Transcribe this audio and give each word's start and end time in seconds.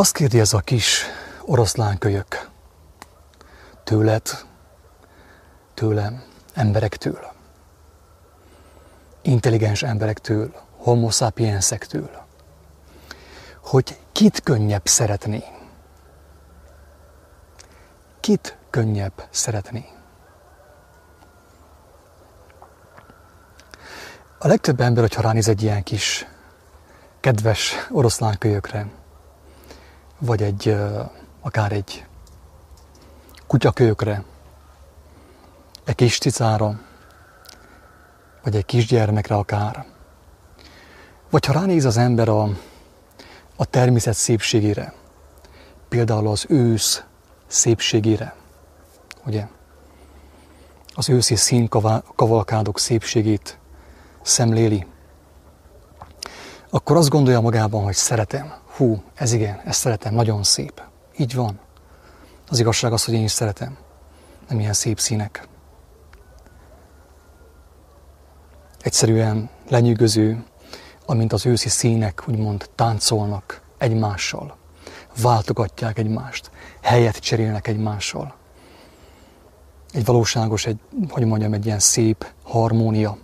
Azt 0.00 0.12
kérdi 0.12 0.40
ez 0.40 0.52
a 0.52 0.58
kis 0.58 1.04
oroszlánkölyök 1.44 2.48
tőled, 3.84 4.22
tőlem, 5.74 6.22
emberektől, 6.54 7.32
intelligens 9.22 9.82
emberektől, 9.82 10.54
homo 10.76 11.10
sapiensektől, 11.10 12.10
hogy 13.64 13.98
kit 14.12 14.40
könnyebb 14.40 14.86
szeretni. 14.86 15.42
Kit 18.20 18.56
könnyebb 18.70 19.26
szeretni. 19.30 19.84
A 24.38 24.46
legtöbb 24.46 24.80
ember, 24.80 25.02
hogyha 25.02 25.22
ránéz 25.22 25.48
egy 25.48 25.62
ilyen 25.62 25.82
kis 25.82 26.26
kedves 27.20 27.74
oroszlánkölyökre, 27.90 28.98
vagy 30.20 30.42
egy, 30.42 30.76
akár 31.40 31.72
egy 31.72 32.06
kutyakölyökre, 33.46 34.24
egy 35.84 35.94
kis 35.94 36.18
cicára, 36.18 36.80
vagy 38.42 38.56
egy 38.56 38.64
kisgyermekre 38.64 39.34
akár. 39.34 39.86
Vagy 41.30 41.44
ha 41.44 41.52
ránéz 41.52 41.84
az 41.84 41.96
ember 41.96 42.28
a, 42.28 42.42
a 43.56 43.64
természet 43.64 44.14
szépségére, 44.14 44.94
például 45.88 46.28
az 46.28 46.44
ősz 46.48 47.02
szépségére, 47.46 48.34
ugye? 49.26 49.46
Az 50.94 51.08
őszi 51.08 51.36
színkavalkádok 51.36 52.78
szépségét 52.78 53.58
szemléli, 54.22 54.86
akkor 56.70 56.96
azt 56.96 57.08
gondolja 57.08 57.40
magában, 57.40 57.82
hogy 57.82 57.94
szeretem. 57.94 58.59
Hú, 58.80 59.02
ez 59.14 59.32
igen, 59.32 59.60
ezt 59.64 59.80
szeretem, 59.80 60.14
nagyon 60.14 60.42
szép. 60.42 60.82
Így 61.18 61.34
van. 61.34 61.58
Az 62.48 62.58
igazság 62.58 62.92
az, 62.92 63.04
hogy 63.04 63.14
én 63.14 63.22
is 63.22 63.30
szeretem. 63.30 63.76
Nem 64.48 64.60
ilyen 64.60 64.72
szép 64.72 65.00
színek. 65.00 65.48
Egyszerűen 68.82 69.50
lenyűgöző, 69.68 70.44
amint 71.06 71.32
az 71.32 71.46
őszi 71.46 71.68
színek 71.68 72.22
úgymond 72.28 72.70
táncolnak 72.74 73.62
egymással, 73.78 74.56
váltogatják 75.22 75.98
egymást, 75.98 76.50
helyet 76.82 77.16
cserélnek 77.16 77.66
egymással. 77.66 78.34
Egy 79.92 80.04
valóságos, 80.04 80.66
egy, 80.66 80.80
hogy 81.08 81.24
mondjam, 81.24 81.52
egy 81.52 81.66
ilyen 81.66 81.78
szép 81.78 82.26
harmónia, 82.42 83.18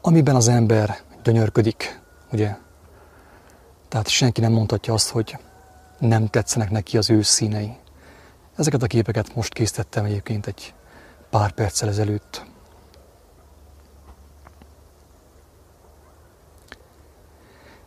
amiben 0.00 0.34
az 0.34 0.48
ember 0.48 0.96
gyönyörködik, 1.22 2.00
ugye? 2.32 2.64
Tehát 3.88 4.08
senki 4.08 4.40
nem 4.40 4.52
mondhatja 4.52 4.92
azt, 4.92 5.08
hogy 5.08 5.38
nem 5.98 6.26
tetszenek 6.26 6.70
neki 6.70 6.98
az 6.98 7.10
ő 7.10 7.22
színei. 7.22 7.76
Ezeket 8.56 8.82
a 8.82 8.86
képeket 8.86 9.34
most 9.34 9.52
készítettem 9.52 10.04
egyébként 10.04 10.46
egy 10.46 10.74
pár 11.30 11.52
perccel 11.52 11.88
ezelőtt. 11.88 12.44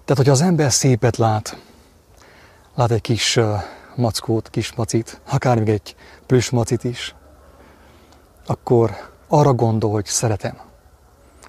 Tehát, 0.05 0.23
hogyha 0.23 0.31
az 0.31 0.41
ember 0.41 0.71
szépet 0.71 1.17
lát, 1.17 1.61
lát 2.75 2.91
egy 2.91 3.01
kis 3.01 3.39
mackót, 3.95 4.49
kis 4.49 4.73
macit, 4.73 5.21
akár 5.29 5.57
még 5.57 5.69
egy 5.69 5.95
plüss 6.25 6.49
macit 6.49 6.83
is, 6.83 7.15
akkor 8.45 9.11
arra 9.27 9.53
gondol, 9.53 9.91
hogy 9.91 10.05
szeretem. 10.05 10.57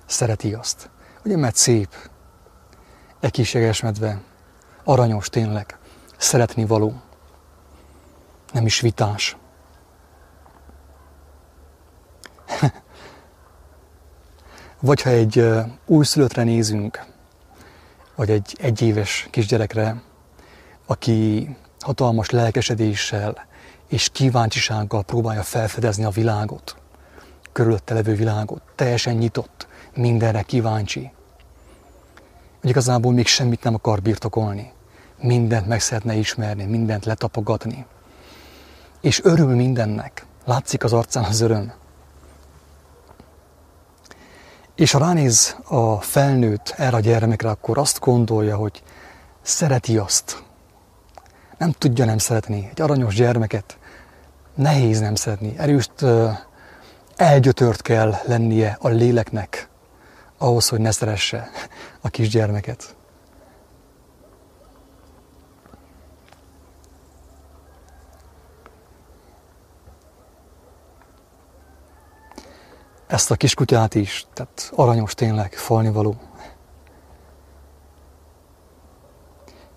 Szereti 0.07 0.55
azt. 0.55 0.91
Ugye, 1.25 1.37
mert 1.37 1.57
szép. 1.57 1.95
Egy 3.21 3.31
kis 3.31 3.81
medve, 3.83 4.21
aranyos 4.85 5.29
tényleg, 5.29 5.79
szeretni 6.17 6.67
való, 6.67 6.95
nem 8.53 8.67
is 8.67 8.81
vitás. 8.81 9.37
Vagy 14.81 15.03
ha 15.03 15.11
egy 15.11 15.49
újszülöttre 15.87 16.43
nézünk, 16.43 17.05
vagy 18.15 18.31
egy 18.31 18.57
egyéves 18.61 19.29
kisgyerekre, 19.31 20.03
aki 20.87 21.57
hatalmas 21.79 22.31
lelkesedéssel 22.31 23.47
és 23.89 24.09
kíváncsisággal 24.09 25.03
próbálja 25.03 25.43
felfedezni 25.43 26.05
a 26.05 26.11
világot, 26.11 26.77
körülötte 27.53 27.95
levő 27.95 28.15
világot, 28.15 28.63
teljesen 28.75 29.15
nyitott, 29.15 29.67
mindenre 29.95 30.43
kíváncsi, 30.43 31.13
hogy 32.61 32.71
igazából 32.71 33.13
még 33.13 33.27
semmit 33.27 33.63
nem 33.63 33.75
akar 33.75 34.03
birtokolni, 34.03 34.73
mindent 35.21 35.67
meg 35.67 35.81
szeretne 35.81 36.15
ismerni, 36.15 36.65
mindent 36.65 37.05
letapogatni, 37.05 37.87
és 39.01 39.25
örül 39.25 39.55
mindennek, 39.55 40.27
látszik 40.45 40.85
az 40.85 40.93
arcán 40.93 41.25
az 41.25 41.41
öröm. 41.41 41.73
És 44.75 44.93
ha 44.93 44.99
ránéz 44.99 45.57
a 45.65 46.01
felnőtt 46.01 46.75
erre 46.77 46.97
a 46.97 47.01
gyermekre, 47.01 47.51
akkor 47.51 47.79
azt 47.79 48.01
gondolja, 48.01 48.57
hogy 48.57 48.83
szereti 49.43 49.99
azt. 49.99 50.43
Nem 51.59 51.73
tudja 51.73 52.05
nem 52.05 52.19
szeretni. 52.19 52.69
Egy 52.71 52.81
aranyos 52.81 53.15
gyermeket 53.15 53.79
nehéz 54.55 55.01
nem 55.01 55.15
szeretni. 55.15 55.55
Erőst 55.59 55.93
elgyötört 57.17 57.83
kell 57.83 58.15
lennie 58.27 58.77
a 58.81 58.89
léleknek 58.89 59.70
ahhoz, 60.41 60.69
hogy 60.69 60.81
ne 60.81 60.91
szeresse 60.91 61.51
a 62.01 62.09
kisgyermeket. 62.09 62.95
ezt 73.11 73.31
a 73.31 73.35
kiskutyát 73.35 73.95
is, 73.95 74.27
tehát 74.33 74.73
aranyos 74.75 75.15
tényleg, 75.15 75.53
falnivaló. 75.53 76.17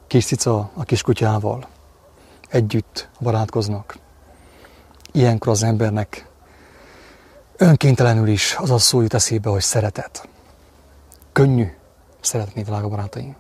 Kis 0.08 0.26
cica 0.26 0.72
a 0.74 0.84
kiskutyával 0.84 1.68
együtt 2.50 3.10
barátkoznak. 3.20 3.98
Ilyenkor 5.12 5.52
az 5.52 5.64
embernek 5.64 6.28
önkéntelenül 7.58 8.28
is 8.28 8.56
az 8.60 8.72
a 8.72 8.78
szó 8.78 9.02
jut 9.02 9.14
eszébe, 9.14 9.50
hogy 9.50 9.62
szeretet. 9.62 10.28
Könnyű 11.34 11.68
szeretni, 12.22 12.62
drága 12.62 12.88
barátaim. 12.88 13.36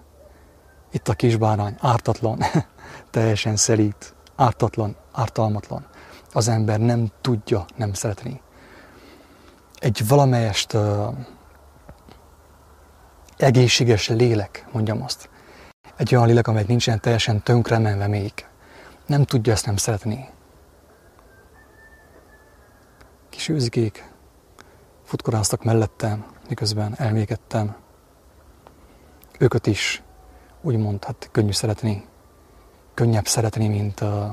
Itt 0.91 1.07
a 1.07 1.13
kis 1.13 1.35
bárány, 1.35 1.75
ártatlan, 1.79 2.39
teljesen 3.11 3.55
szelít, 3.55 4.15
ártatlan, 4.35 4.95
ártalmatlan. 5.11 5.87
Az 6.31 6.47
ember 6.47 6.79
nem 6.79 7.11
tudja 7.21 7.65
nem 7.75 7.93
szeretni 7.93 8.41
egy 9.83 10.07
valamelyest 10.07 10.73
uh, 10.73 11.13
egészséges 13.37 14.07
lélek, 14.07 14.65
mondjam 14.71 15.01
azt. 15.01 15.29
Egy 15.95 16.15
olyan 16.15 16.27
lélek, 16.27 16.47
amely 16.47 16.63
nincsen 16.67 16.99
teljesen 16.99 17.43
tönkremenve 17.43 18.07
még. 18.07 18.31
Nem 19.05 19.23
tudja 19.23 19.53
ezt 19.53 19.65
nem 19.65 19.75
szeretni. 19.75 20.29
Kis 23.29 23.49
őzikék 23.49 24.11
futkoráztak 25.03 25.63
mellettem, 25.63 26.25
miközben 26.49 26.93
elmégettem. 26.97 27.75
Őket 29.39 29.67
is 29.67 30.03
úgymond, 30.61 31.03
hát 31.03 31.29
könnyű 31.31 31.51
szeretni. 31.51 32.05
Könnyebb 32.93 33.27
szeretni, 33.27 33.67
mint, 33.67 34.01
uh, 34.01 34.23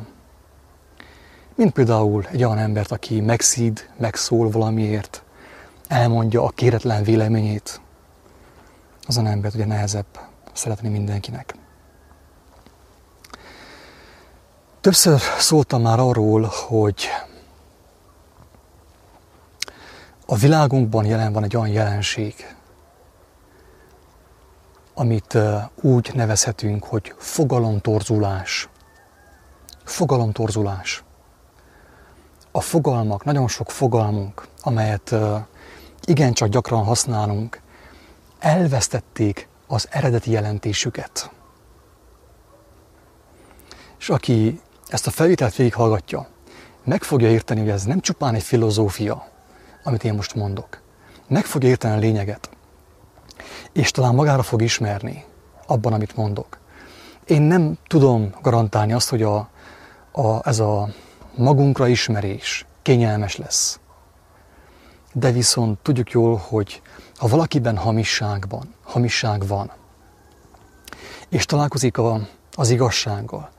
mint 1.55 1.72
például 1.72 2.27
egy 2.31 2.44
olyan 2.44 2.59
embert, 2.59 2.93
aki 2.93 3.21
megszíd, 3.21 3.91
megszól 3.97 4.50
valamiért, 4.50 5.22
elmondja 5.89 6.44
a 6.44 6.49
kéretlen 6.49 7.03
véleményét, 7.03 7.81
azon 9.06 9.27
embert 9.27 9.55
ugye 9.55 9.66
nehezebb 9.66 10.06
szeretni 10.53 10.89
mindenkinek. 10.89 11.55
Többször 14.80 15.21
szóltam 15.39 15.83
már 15.83 15.98
arról, 15.98 16.51
hogy 16.69 17.09
a 20.27 20.36
világunkban 20.36 21.04
jelen 21.04 21.33
van 21.33 21.45
egy 21.45 21.57
olyan 21.57 21.69
jelenség, 21.69 22.54
amit 25.01 25.39
úgy 25.81 26.11
nevezhetünk, 26.15 26.85
hogy 26.85 27.15
fogalomtorzulás. 27.17 28.69
Fogalomtorzulás. 29.85 31.05
A 32.51 32.61
fogalmak, 32.61 33.25
nagyon 33.25 33.49
sok 33.49 33.71
fogalmunk, 33.71 34.47
amelyet 34.63 35.15
igencsak 36.05 36.49
gyakran 36.49 36.85
használunk, 36.85 37.61
elvesztették 38.39 39.49
az 39.67 39.89
eredeti 39.91 40.31
jelentésüket. 40.31 41.31
És 43.99 44.09
aki 44.09 44.61
ezt 44.89 45.07
a 45.07 45.11
felvételt 45.11 45.57
végighallgatja, 45.57 46.29
meg 46.85 47.03
fogja 47.03 47.31
érteni, 47.31 47.61
hogy 47.61 47.69
ez 47.69 47.85
nem 47.85 48.01
csupán 48.01 48.35
egy 48.35 48.43
filozófia, 48.43 49.29
amit 49.83 50.05
én 50.05 50.15
most 50.15 50.35
mondok. 50.35 50.81
Meg 51.29 51.45
fogja 51.45 51.69
érteni 51.69 51.95
a 51.95 51.99
lényeget. 51.99 52.50
És 53.72 53.91
talán 53.91 54.15
magára 54.15 54.43
fog 54.43 54.63
ismerni 54.63 55.25
abban, 55.67 55.93
amit 55.93 56.17
mondok. 56.17 56.59
Én 57.27 57.43
nem 57.43 57.78
tudom 57.87 58.34
garantálni 58.43 58.93
azt, 58.93 59.09
hogy 59.09 59.22
a, 59.22 59.37
a, 60.13 60.49
ez 60.49 60.59
a 60.59 60.89
magunkra 61.37 61.89
ismerés 61.89 62.67
kényelmes 62.83 63.37
lesz. 63.37 63.81
De 65.13 65.31
viszont 65.31 65.78
tudjuk 65.78 66.11
jól, 66.11 66.37
hogy 66.37 66.83
ha 67.17 67.27
valakiben 67.28 67.77
hamisság 67.77 68.45
van, 68.49 68.75
hamisság 68.84 69.47
van, 69.47 69.71
és 71.28 71.45
találkozik 71.45 71.99
a, 71.99 72.21
az 72.55 72.71
igazsággal, 72.71 73.51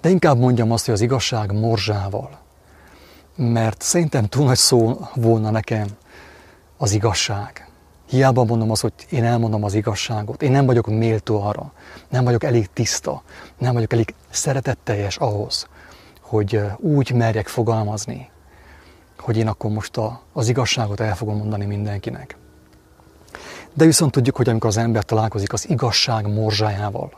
de 0.00 0.08
inkább 0.08 0.38
mondjam 0.38 0.72
azt, 0.72 0.84
hogy 0.84 0.94
az 0.94 1.00
igazság 1.00 1.52
morzsával, 1.52 2.38
mert 3.36 3.82
szerintem 3.82 4.26
túl 4.26 4.44
nagy 4.44 4.56
szó 4.56 5.08
volna 5.14 5.50
nekem 5.50 5.86
az 6.76 6.92
igazság. 6.92 7.67
Hiába 8.08 8.44
mondom 8.44 8.70
azt, 8.70 8.82
hogy 8.82 8.92
én 9.10 9.24
elmondom 9.24 9.64
az 9.64 9.74
igazságot. 9.74 10.42
Én 10.42 10.50
nem 10.50 10.66
vagyok 10.66 10.86
méltó 10.86 11.42
arra, 11.42 11.72
nem 12.08 12.24
vagyok 12.24 12.44
elég 12.44 12.68
tiszta, 12.72 13.22
nem 13.58 13.74
vagyok 13.74 13.92
elég 13.92 14.14
szeretetteljes 14.30 15.16
ahhoz, 15.16 15.68
hogy 16.20 16.60
úgy 16.76 17.12
merjek 17.12 17.48
fogalmazni, 17.48 18.30
hogy 19.18 19.36
én 19.36 19.48
akkor 19.48 19.70
most 19.70 19.96
a, 19.96 20.20
az 20.32 20.48
igazságot 20.48 21.00
el 21.00 21.16
fogom 21.16 21.36
mondani 21.36 21.64
mindenkinek. 21.64 22.36
De 23.74 23.84
viszont 23.84 24.12
tudjuk, 24.12 24.36
hogy 24.36 24.48
amikor 24.48 24.68
az 24.68 24.76
ember 24.76 25.04
találkozik 25.04 25.52
az 25.52 25.68
igazság 25.68 26.32
morzsájával, 26.32 27.12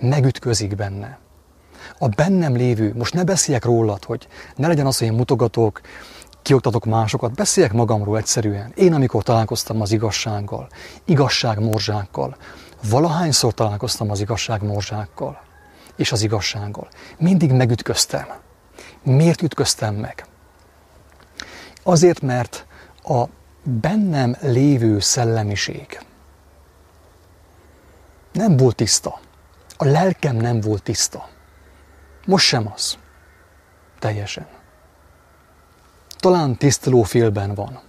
megütközik 0.00 0.74
benne. 0.74 1.18
A 1.98 2.08
bennem 2.08 2.54
lévő, 2.54 2.92
most 2.96 3.14
ne 3.14 3.24
beszéljek 3.24 3.64
rólad, 3.64 4.04
hogy 4.04 4.28
ne 4.56 4.66
legyen 4.66 4.86
az, 4.86 4.98
hogy 4.98 5.06
én 5.06 5.12
mutogatok, 5.12 5.80
kioktatok 6.42 6.84
másokat, 6.84 7.34
beszéljek 7.34 7.72
magamról 7.72 8.18
egyszerűen. 8.18 8.72
Én, 8.74 8.94
amikor 8.94 9.22
találkoztam 9.22 9.80
az 9.80 9.92
igazsággal, 9.92 10.68
igazság 11.04 11.60
morzsákkal, 11.60 12.36
valahányszor 12.88 13.54
találkoztam 13.54 14.10
az 14.10 14.20
igazság 14.20 14.62
morzsákkal 14.62 15.40
és 15.96 16.12
az 16.12 16.22
igazsággal, 16.22 16.88
mindig 17.18 17.52
megütköztem. 17.52 18.26
Miért 19.02 19.42
ütköztem 19.42 19.94
meg? 19.94 20.26
Azért, 21.82 22.20
mert 22.20 22.66
a 23.02 23.24
bennem 23.62 24.36
lévő 24.40 25.00
szellemiség 25.00 25.98
nem 28.32 28.56
volt 28.56 28.76
tiszta. 28.76 29.20
A 29.76 29.84
lelkem 29.84 30.36
nem 30.36 30.60
volt 30.60 30.82
tiszta. 30.82 31.28
Most 32.26 32.46
sem 32.46 32.72
az. 32.74 32.98
Teljesen. 33.98 34.46
Talán 36.22 36.56
tiszteló 36.56 37.02
félben 37.02 37.54
van. 37.54 37.80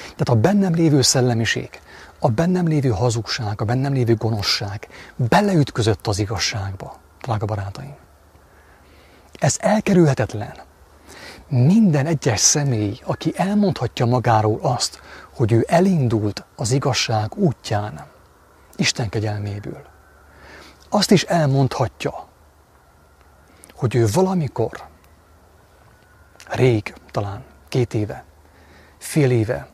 Tehát 0.00 0.28
a 0.28 0.34
bennem 0.34 0.74
lévő 0.74 1.02
szellemiség, 1.02 1.80
a 2.18 2.28
bennem 2.28 2.66
lévő 2.66 2.88
hazugság, 2.88 3.60
a 3.60 3.64
bennem 3.64 3.92
lévő 3.92 4.14
gonoszság 4.14 4.88
beleütközött 5.16 6.06
az 6.06 6.18
igazságba, 6.18 6.96
drága 7.20 7.46
barátaim. 7.46 7.94
Ez 9.32 9.56
elkerülhetetlen. 9.60 10.54
Minden 11.48 12.06
egyes 12.06 12.40
személy, 12.40 13.00
aki 13.04 13.32
elmondhatja 13.36 14.06
magáról 14.06 14.58
azt, 14.62 15.00
hogy 15.34 15.52
ő 15.52 15.64
elindult 15.68 16.44
az 16.56 16.70
igazság 16.70 17.36
útján, 17.36 18.06
Isten 18.76 19.08
kegyelméből, 19.08 19.82
azt 20.88 21.10
is 21.10 21.22
elmondhatja, 21.22 22.26
hogy 23.74 23.94
ő 23.94 24.06
valamikor, 24.12 24.90
rég, 26.54 26.94
talán 27.10 27.44
két 27.68 27.94
éve, 27.94 28.24
fél 28.98 29.30
éve 29.30 29.68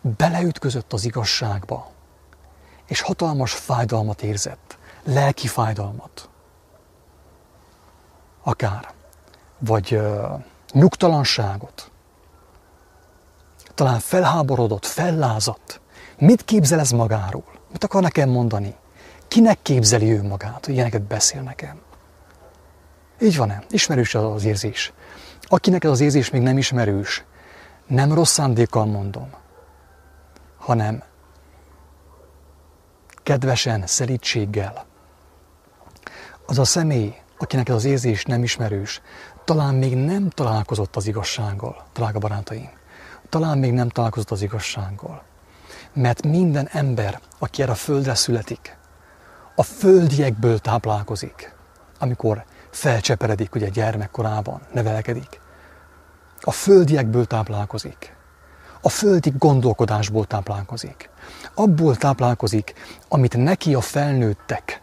beleütközött 0.00 0.92
az 0.92 1.04
igazságba, 1.04 1.90
és 2.86 3.00
hatalmas 3.00 3.52
fájdalmat 3.52 4.22
érzett, 4.22 4.78
lelki 5.04 5.46
fájdalmat. 5.46 6.28
Akár, 8.42 8.88
vagy 9.58 9.94
uh, 9.94 10.40
nyugtalanságot. 10.72 11.90
Talán 13.74 13.98
felháborodott, 13.98 14.86
fellázadt. 14.86 15.80
Mit 16.18 16.44
képzel 16.44 16.78
ez 16.78 16.90
magáról? 16.90 17.44
Mit 17.70 17.84
akar 17.84 18.02
nekem 18.02 18.28
mondani? 18.28 18.74
Kinek 19.28 19.58
képzeli 19.62 20.12
ő 20.12 20.22
magát, 20.22 20.64
hogy 20.64 20.74
ilyeneket 20.74 21.02
beszél 21.02 21.40
nekem? 21.40 21.80
Így 23.20 23.36
van-e? 23.36 23.62
Ismerős 23.70 24.14
az 24.14 24.44
érzés. 24.44 24.92
Akinek 25.42 25.84
ez 25.84 25.90
az 25.90 26.00
érzés 26.00 26.30
még 26.30 26.42
nem 26.42 26.58
ismerős, 26.58 27.24
nem 27.86 28.12
rossz 28.12 28.32
szándékkal 28.32 28.84
mondom, 28.84 29.30
hanem 30.58 31.02
kedvesen, 33.22 33.86
szelítséggel. 33.86 34.84
Az 36.46 36.58
a 36.58 36.64
személy, 36.64 37.14
akinek 37.38 37.68
ez 37.68 37.74
az 37.74 37.84
érzés 37.84 38.24
nem 38.24 38.42
ismerős, 38.42 39.00
talán 39.44 39.74
még 39.74 39.96
nem 39.96 40.28
találkozott 40.28 40.96
az 40.96 41.06
igazsággal, 41.06 41.84
drága 41.94 42.18
barátaim. 42.18 42.70
Talán 43.28 43.58
még 43.58 43.72
nem 43.72 43.88
találkozott 43.88 44.30
az 44.30 44.42
igazsággal. 44.42 45.22
Mert 45.92 46.26
minden 46.26 46.68
ember, 46.72 47.20
aki 47.38 47.62
erre 47.62 47.72
a 47.72 47.74
földre 47.74 48.14
születik, 48.14 48.76
a 49.56 49.62
földiekből 49.62 50.58
táplálkozik, 50.58 51.54
amikor 51.98 52.44
felcseperedik, 52.72 53.54
ugye 53.54 53.68
gyermekkorában 53.68 54.60
nevelkedik. 54.72 55.40
A 56.40 56.50
földiekből 56.50 57.24
táplálkozik. 57.24 58.16
A 58.80 58.88
földi 58.88 59.32
gondolkodásból 59.38 60.26
táplálkozik. 60.26 61.10
Abból 61.54 61.96
táplálkozik, 61.96 62.74
amit 63.08 63.36
neki 63.36 63.74
a 63.74 63.80
felnőttek 63.80 64.82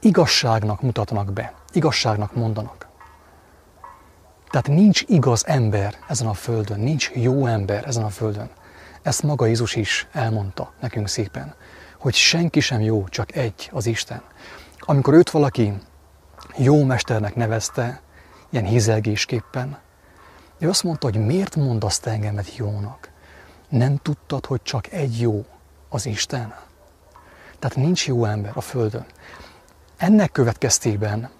igazságnak 0.00 0.82
mutatnak 0.82 1.32
be, 1.32 1.54
igazságnak 1.72 2.34
mondanak. 2.34 2.86
Tehát 4.50 4.68
nincs 4.68 5.02
igaz 5.06 5.46
ember 5.46 5.94
ezen 6.08 6.26
a 6.26 6.34
földön, 6.34 6.80
nincs 6.80 7.10
jó 7.14 7.46
ember 7.46 7.86
ezen 7.86 8.04
a 8.04 8.08
földön. 8.08 8.50
Ezt 9.02 9.22
maga 9.22 9.46
Jézus 9.46 9.74
is 9.74 10.08
elmondta 10.12 10.72
nekünk 10.80 11.08
szépen, 11.08 11.54
hogy 11.98 12.14
senki 12.14 12.60
sem 12.60 12.80
jó, 12.80 13.08
csak 13.08 13.36
egy, 13.36 13.70
az 13.72 13.86
Isten. 13.86 14.22
Amikor 14.78 15.14
őt 15.14 15.30
valaki 15.30 15.72
jó 16.56 16.84
mesternek 16.84 17.34
nevezte, 17.34 18.00
ilyen 18.50 18.64
hízelgésképpen, 18.64 19.78
ő 20.58 20.68
azt 20.68 20.82
mondta, 20.82 21.06
hogy 21.10 21.26
miért 21.26 21.56
mondasz 21.56 21.98
te 21.98 22.10
engemet 22.10 22.56
jónak? 22.56 23.10
Nem 23.68 23.96
tudtad, 23.96 24.46
hogy 24.46 24.62
csak 24.62 24.92
egy 24.92 25.20
jó 25.20 25.44
az 25.88 26.06
Isten? 26.06 26.54
Tehát 27.58 27.76
nincs 27.76 28.06
jó 28.06 28.24
ember 28.24 28.52
a 28.54 28.60
Földön. 28.60 29.06
Ennek 29.96 30.32
következtében 30.32 31.30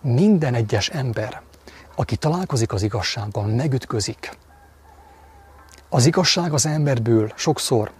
minden 0.00 0.54
egyes 0.54 0.88
ember, 0.88 1.42
aki 1.96 2.16
találkozik 2.16 2.72
az 2.72 2.82
igazsággal, 2.82 3.46
megütközik. 3.46 4.38
Az 5.88 6.06
igazság 6.06 6.52
az 6.52 6.66
emberből 6.66 7.32
sokszor 7.36 7.92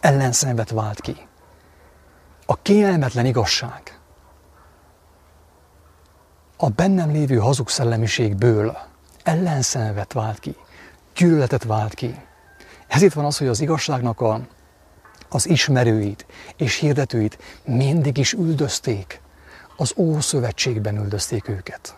ellenszenvet 0.00 0.70
vált 0.70 1.00
ki. 1.00 1.16
A 2.46 2.62
kényelmetlen 2.62 3.26
igazság 3.26 3.98
a 6.62 6.68
bennem 6.68 7.10
lévő 7.10 7.36
hazug 7.36 7.68
szellemiségből 7.68 8.78
ellenszenvet 9.22 10.12
vált 10.12 10.38
ki, 10.38 10.56
gyűlöletet 11.16 11.64
vált 11.64 11.94
ki. 11.94 12.14
Ezért 12.86 13.12
van 13.14 13.24
az, 13.24 13.38
hogy 13.38 13.46
az 13.46 13.60
igazságnak 13.60 14.20
a, 14.20 14.40
az 15.28 15.48
ismerőit 15.48 16.26
és 16.56 16.76
hirdetőit 16.76 17.38
mindig 17.64 18.16
is 18.18 18.32
üldözték. 18.32 19.20
Az 19.76 19.92
Ószövetségben 19.96 20.96
üldözték 20.96 21.48
őket. 21.48 21.96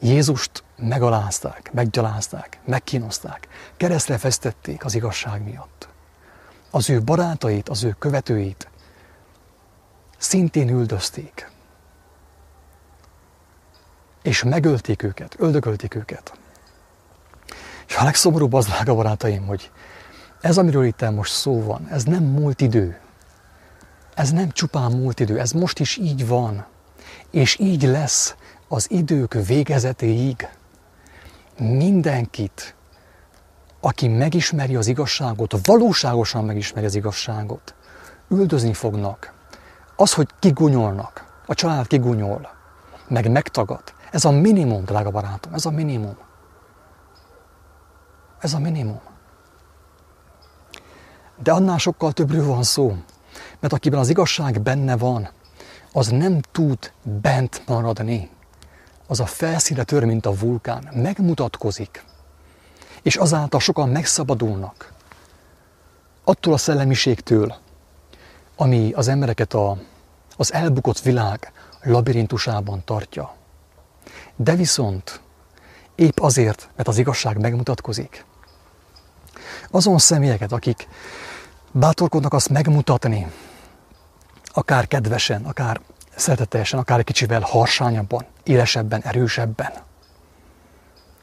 Jézust 0.00 0.64
megalázták, 0.76 1.70
meggyalázták, 1.72 2.58
megkínozták, 2.64 3.48
keresztre 3.76 4.18
fesztették 4.18 4.84
az 4.84 4.94
igazság 4.94 5.44
miatt. 5.44 5.88
Az 6.70 6.90
ő 6.90 7.02
barátait, 7.02 7.68
az 7.68 7.84
ő 7.84 7.96
követőit 7.98 8.68
szintén 10.18 10.68
üldözték 10.68 11.52
és 14.24 14.42
megölték 14.42 15.02
őket, 15.02 15.34
öldökölték 15.38 15.94
őket. 15.94 16.32
És 17.88 17.96
a 17.96 18.04
legszomorúbb 18.04 18.52
az, 18.52 18.66
drága 18.66 18.94
barátaim, 18.94 19.46
hogy 19.46 19.70
ez, 20.40 20.58
amiről 20.58 20.84
itt 20.84 21.10
most 21.10 21.32
szó 21.32 21.62
van, 21.62 21.88
ez 21.90 22.04
nem 22.04 22.22
múlt 22.24 22.60
idő. 22.60 23.00
Ez 24.14 24.30
nem 24.30 24.50
csupán 24.50 24.92
múlt 24.92 25.20
idő, 25.20 25.38
ez 25.38 25.52
most 25.52 25.78
is 25.78 25.96
így 25.96 26.26
van. 26.26 26.66
És 27.30 27.58
így 27.58 27.82
lesz 27.82 28.34
az 28.68 28.90
idők 28.90 29.34
végezetéig. 29.46 30.48
Mindenkit, 31.58 32.74
aki 33.80 34.08
megismeri 34.08 34.76
az 34.76 34.86
igazságot, 34.86 35.66
valóságosan 35.66 36.44
megismeri 36.44 36.86
az 36.86 36.94
igazságot, 36.94 37.74
üldözni 38.28 38.72
fognak. 38.72 39.32
Az, 39.96 40.12
hogy 40.12 40.28
kigunyolnak, 40.38 41.42
a 41.46 41.54
család 41.54 41.86
kigunyol, 41.86 42.48
meg 43.08 43.30
megtagad, 43.30 43.82
ez 44.14 44.24
a 44.24 44.30
minimum, 44.30 44.84
drága 44.84 45.10
barátom, 45.10 45.54
ez 45.54 45.66
a 45.66 45.70
minimum. 45.70 46.16
Ez 48.40 48.54
a 48.54 48.58
minimum. 48.58 49.00
De 51.42 51.52
annál 51.52 51.78
sokkal 51.78 52.12
többről 52.12 52.46
van 52.46 52.62
szó. 52.62 52.96
Mert 53.60 53.72
akiben 53.72 53.98
az 53.98 54.08
igazság 54.08 54.60
benne 54.60 54.96
van, 54.96 55.28
az 55.92 56.08
nem 56.08 56.40
tud 56.52 56.92
bent 57.02 57.62
maradni. 57.66 58.30
Az 59.06 59.20
a 59.20 59.26
felszíne 59.26 59.84
tör, 59.84 60.04
mint 60.04 60.26
a 60.26 60.34
vulkán, 60.34 60.88
megmutatkozik. 60.92 62.04
És 63.02 63.16
azáltal 63.16 63.60
sokan 63.60 63.88
megszabadulnak 63.88 64.92
attól 66.24 66.52
a 66.52 66.56
szellemiségtől, 66.56 67.54
ami 68.56 68.92
az 68.92 69.08
embereket 69.08 69.54
a, 69.54 69.76
az 70.36 70.52
elbukott 70.52 71.00
világ 71.00 71.52
labirintusában 71.82 72.82
tartja. 72.84 73.42
De 74.36 74.54
viszont 74.54 75.20
épp 75.94 76.18
azért, 76.20 76.68
mert 76.76 76.88
az 76.88 76.98
igazság 76.98 77.40
megmutatkozik, 77.40 78.24
azon 79.70 79.98
személyeket, 79.98 80.52
akik 80.52 80.88
bátorkodnak 81.72 82.32
azt 82.32 82.48
megmutatni, 82.48 83.26
akár 84.46 84.86
kedvesen, 84.86 85.44
akár 85.44 85.80
szeretetesen, 86.16 86.78
akár 86.78 86.98
egy 86.98 87.04
kicsivel 87.04 87.40
harsányabban, 87.40 88.26
élesebben, 88.42 89.02
erősebben. 89.02 89.72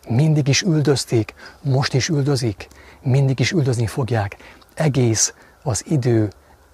Mindig 0.07 0.47
is 0.47 0.61
üldözték, 0.61 1.33
most 1.61 1.93
is 1.93 2.07
üldözik, 2.07 2.67
mindig 3.01 3.39
is 3.39 3.51
üldözni 3.51 3.87
fogják, 3.87 4.37
egész 4.73 5.33
az 5.63 5.83
idő 5.87 6.29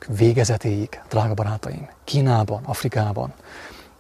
végezetéig, 0.07 1.01
drága 1.09 1.33
barátaim, 1.33 1.89
Kínában, 2.03 2.63
Afrikában, 2.63 3.33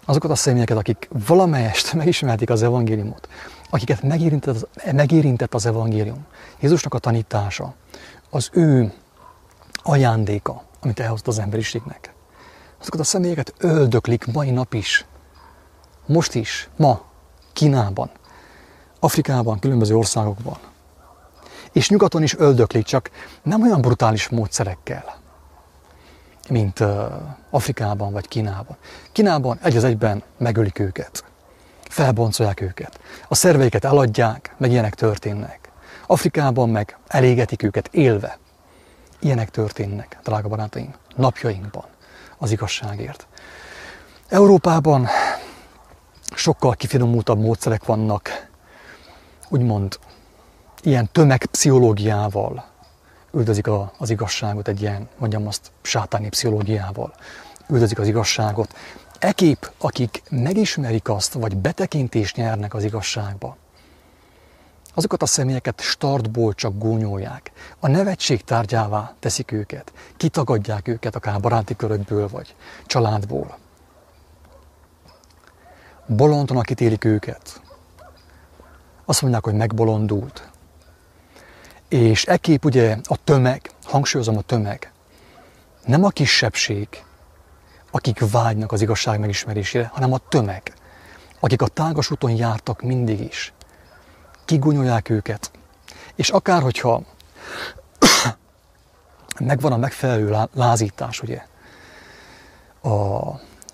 azokat 0.07 0.31
a 0.31 0.35
személyeket, 0.35 0.77
akik 0.77 1.09
valamelyest 1.27 1.93
megismerték 2.03 2.49
az 2.49 2.61
evangéliumot, 2.61 3.27
akiket 3.69 4.01
megérintett 4.01 4.55
az, 4.55 4.67
megérintett 4.91 5.53
az 5.53 5.65
evangélium, 5.65 6.25
Jézusnak 6.59 6.93
a 6.93 6.99
tanítása, 6.99 7.73
az 8.29 8.49
ő 8.51 8.93
ajándéka, 9.83 10.63
amit 10.81 10.99
elhozott 10.99 11.27
az 11.27 11.39
emberiségnek. 11.39 12.13
Azokat 12.79 12.99
a 12.99 13.03
személyeket 13.03 13.53
öldöklik 13.57 14.25
mai 14.25 14.49
nap 14.49 14.73
is, 14.73 15.05
most 16.05 16.35
is, 16.35 16.69
ma, 16.75 17.01
Kínában, 17.53 18.09
Afrikában, 18.99 19.59
különböző 19.59 19.95
országokban. 19.95 20.57
És 21.71 21.89
nyugaton 21.89 22.23
is 22.23 22.35
öldöklik, 22.35 22.85
csak 22.85 23.09
nem 23.43 23.61
olyan 23.61 23.81
brutális 23.81 24.29
módszerekkel, 24.29 25.19
mint 26.49 26.83
Afrikában 27.49 28.11
vagy 28.11 28.27
Kínában. 28.27 28.77
Kínában 29.11 29.59
egy 29.63 29.75
az 29.75 29.83
egyben 29.83 30.23
megölik 30.37 30.79
őket, 30.79 31.23
felboncolják 31.89 32.61
őket, 32.61 32.99
a 33.27 33.35
szerveiket 33.35 33.85
eladják, 33.85 34.55
meg 34.57 34.71
ilyenek 34.71 34.95
történnek. 34.95 35.71
Afrikában 36.07 36.69
meg 36.69 36.97
elégetik 37.07 37.63
őket 37.63 37.87
élve. 37.91 38.37
Ilyenek 39.19 39.49
történnek, 39.49 40.17
drága 40.23 40.47
barátaim, 40.47 40.93
napjainkban 41.15 41.85
az 42.37 42.51
igazságért. 42.51 43.27
Európában 44.27 45.07
sokkal 46.35 46.73
kifinomultabb 46.73 47.39
módszerek 47.39 47.85
vannak, 47.85 48.47
úgymond 49.49 49.99
ilyen 50.81 51.09
tömegpszichológiával 51.11 52.65
üldözik 53.37 53.67
az 53.97 54.09
igazságot, 54.09 54.67
egy 54.67 54.81
ilyen, 54.81 55.09
mondjam 55.17 55.47
azt, 55.47 55.71
sátáni 55.81 56.29
pszichológiával 56.29 57.13
üldözik 57.69 57.99
az 57.99 58.07
igazságot. 58.07 58.75
Ekép, 59.19 59.71
akik 59.77 60.21
megismerik 60.29 61.09
azt, 61.09 61.33
vagy 61.33 61.57
betekintést 61.57 62.35
nyernek 62.35 62.73
az 62.73 62.83
igazságba, 62.83 63.57
azokat 64.93 65.21
a 65.21 65.25
személyeket 65.25 65.81
startból 65.81 66.53
csak 66.53 66.77
gúnyolják. 66.77 67.51
A 67.79 67.87
nevetség 67.87 68.43
tárgyává 68.43 69.15
teszik 69.19 69.51
őket, 69.51 69.93
kitagadják 70.17 70.87
őket 70.87 71.15
akár 71.15 71.39
baráti 71.39 71.75
körökből 71.75 72.27
vagy 72.27 72.55
családból. 72.85 73.57
Bolondnak 76.05 76.69
ítélik 76.69 77.03
őket. 77.03 77.61
Azt 79.05 79.21
mondják, 79.21 79.43
hogy 79.43 79.53
megbolondult. 79.53 80.49
És 81.87 82.25
ekép 82.25 82.65
ugye 82.65 82.97
a 83.03 83.23
tömeg, 83.23 83.71
hangsúlyozom 83.83 84.37
a 84.37 84.41
tömeg, 84.41 84.91
nem 85.85 86.03
a 86.03 86.09
kisebbség, 86.09 86.87
akik 87.91 88.31
vágynak 88.31 88.71
az 88.71 88.81
igazság 88.81 89.19
megismerésére, 89.19 89.91
hanem 89.93 90.13
a 90.13 90.17
tömeg, 90.17 90.73
akik 91.39 91.61
a 91.61 91.67
tágas 91.67 92.11
úton 92.11 92.31
jártak 92.31 92.81
mindig 92.81 93.19
is, 93.19 93.53
kigunyolják 94.45 95.09
őket. 95.09 95.51
És 96.15 96.29
akár, 96.29 96.61
hogyha 96.61 97.01
megvan 99.39 99.71
a 99.71 99.77
megfelelő 99.77 100.37
lázítás, 100.53 101.21
ugye, 101.21 101.41
a 102.83 103.19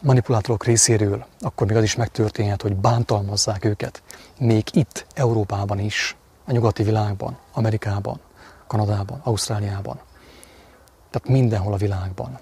manipulátorok 0.02 0.64
részéről, 0.64 1.26
akkor 1.40 1.68
még 1.68 1.76
az 1.76 1.84
is 1.84 1.96
megtörténhet, 1.96 2.62
hogy 2.62 2.76
bántalmazzák 2.76 3.66
őket, 3.66 4.04
még 4.40 4.64
itt, 4.72 5.06
Európában 5.14 5.80
is, 5.80 6.16
a 6.46 6.52
nyugati 6.52 6.84
világban, 6.84 7.38
Amerikában, 7.54 8.20
Kanadában, 8.68 9.20
Ausztráliában. 9.24 10.00
Tehát 11.10 11.28
mindenhol 11.28 11.74
a 11.74 11.78
világban. 11.78 12.40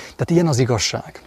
Tehát 0.00 0.30
ilyen 0.30 0.46
az 0.46 0.58
igazság. 0.58 1.22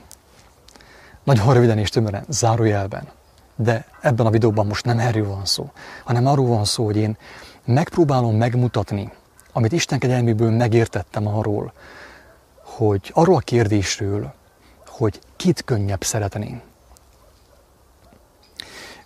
Nagyon 1.23 1.53
röviden 1.53 1.77
és 1.77 1.89
tömören, 1.89 2.25
zárójelben. 2.27 3.07
De 3.55 3.85
ebben 4.01 4.25
a 4.25 4.29
videóban 4.29 4.67
most 4.67 4.85
nem 4.85 4.99
erről 4.99 5.27
van 5.27 5.45
szó, 5.45 5.71
hanem 6.03 6.27
arról 6.27 6.47
van 6.47 6.65
szó, 6.65 6.85
hogy 6.85 6.97
én 6.97 7.17
megpróbálom 7.65 8.35
megmutatni, 8.35 9.11
amit 9.53 9.71
Isten 9.71 9.99
kegyelméből 9.99 10.51
megértettem 10.51 11.27
arról, 11.27 11.73
hogy 12.63 13.11
arról 13.13 13.35
a 13.35 13.39
kérdésről, 13.39 14.33
hogy 14.87 15.19
kit 15.35 15.63
könnyebb 15.63 16.03
szeretni. 16.03 16.61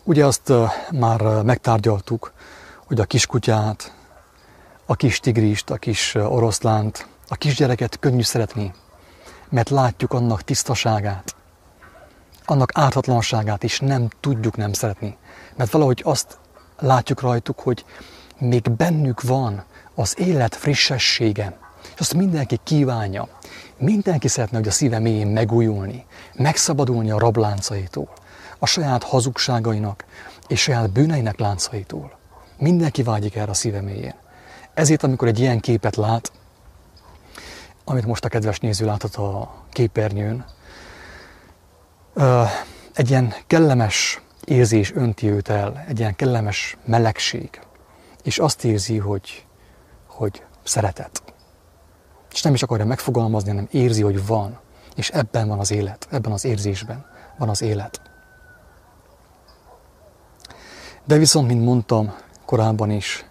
Ugye 0.05 0.25
azt 0.25 0.53
már 0.91 1.21
megtárgyaltuk, 1.21 2.33
hogy 2.85 2.99
a 2.99 3.05
kiskutyát, 3.05 3.93
a 4.85 4.95
kis 4.95 5.19
tigrist, 5.19 5.69
a 5.69 5.77
kis 5.77 6.15
oroszlánt, 6.15 7.07
a 7.27 7.35
kisgyereket 7.35 7.99
könnyű 7.99 8.21
szeretni, 8.21 8.73
mert 9.49 9.69
látjuk 9.69 10.13
annak 10.13 10.41
tisztaságát, 10.41 11.35
annak 12.45 12.71
ártatlanságát 12.73 13.63
is 13.63 13.79
nem 13.79 14.07
tudjuk 14.19 14.57
nem 14.57 14.73
szeretni. 14.73 15.17
Mert 15.55 15.71
valahogy 15.71 16.01
azt 16.05 16.37
látjuk 16.79 17.21
rajtuk, 17.21 17.59
hogy 17.59 17.85
még 18.37 18.71
bennük 18.71 19.21
van 19.21 19.63
az 19.95 20.19
élet 20.19 20.55
frissessége. 20.55 21.57
És 21.93 21.99
azt 21.99 22.13
mindenki 22.13 22.59
kívánja. 22.63 23.27
Mindenki 23.77 24.27
szeretne, 24.27 24.57
hogy 24.57 24.67
a 24.67 24.71
szíve 24.71 24.99
mélyén 24.99 25.27
megújulni, 25.27 26.05
megszabadulni 26.33 27.11
a 27.11 27.19
rabláncaitól, 27.19 28.13
a 28.63 28.65
saját 28.65 29.03
hazugságainak 29.03 30.05
és 30.47 30.61
saját 30.61 30.91
bűneinek 30.91 31.39
láncaitól. 31.39 32.17
Mindenki 32.57 33.03
vágyik 33.03 33.35
erre 33.35 33.51
a 33.51 33.53
szíve 33.53 33.81
mélyén. 33.81 34.15
Ezért, 34.73 35.03
amikor 35.03 35.27
egy 35.27 35.39
ilyen 35.39 35.59
képet 35.59 35.95
lát, 35.95 36.31
amit 37.83 38.05
most 38.05 38.25
a 38.25 38.29
kedves 38.29 38.59
néző 38.59 38.85
láthat 38.85 39.15
a 39.15 39.53
képernyőn, 39.71 40.45
egy 42.93 43.09
ilyen 43.09 43.33
kellemes 43.47 44.21
érzés 44.45 44.93
önti 44.95 45.29
őt 45.29 45.49
el, 45.49 45.83
egy 45.87 45.99
ilyen 45.99 46.15
kellemes 46.15 46.77
melegség, 46.85 47.61
és 48.23 48.37
azt 48.37 48.63
érzi, 48.63 48.97
hogy, 48.97 49.45
hogy 50.07 50.43
szeretet. 50.63 51.23
És 52.31 52.41
nem 52.41 52.53
is 52.53 52.63
akarja 52.63 52.85
megfogalmazni, 52.85 53.49
hanem 53.49 53.67
érzi, 53.71 54.01
hogy 54.01 54.25
van, 54.25 54.59
és 54.95 55.09
ebben 55.09 55.47
van 55.47 55.59
az 55.59 55.71
élet, 55.71 56.07
ebben 56.11 56.31
az 56.31 56.45
érzésben 56.45 57.05
van 57.37 57.49
az 57.49 57.61
élet. 57.61 58.11
De 61.05 61.17
viszont, 61.17 61.47
mint 61.47 61.63
mondtam 61.63 62.13
korábban 62.45 62.91
is, 62.91 63.25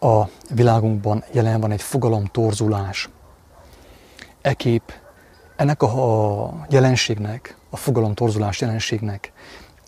a 0.00 0.24
világunkban 0.54 1.24
jelen 1.32 1.60
van 1.60 1.70
egy 1.70 1.82
fogalom 1.82 2.24
torzulás. 2.24 3.08
Ekép 4.40 4.92
ennek 5.56 5.82
a 5.82 6.66
jelenségnek, 6.68 7.56
a 7.70 7.76
fogalom 7.76 8.14
torzulás 8.14 8.60
jelenségnek 8.60 9.32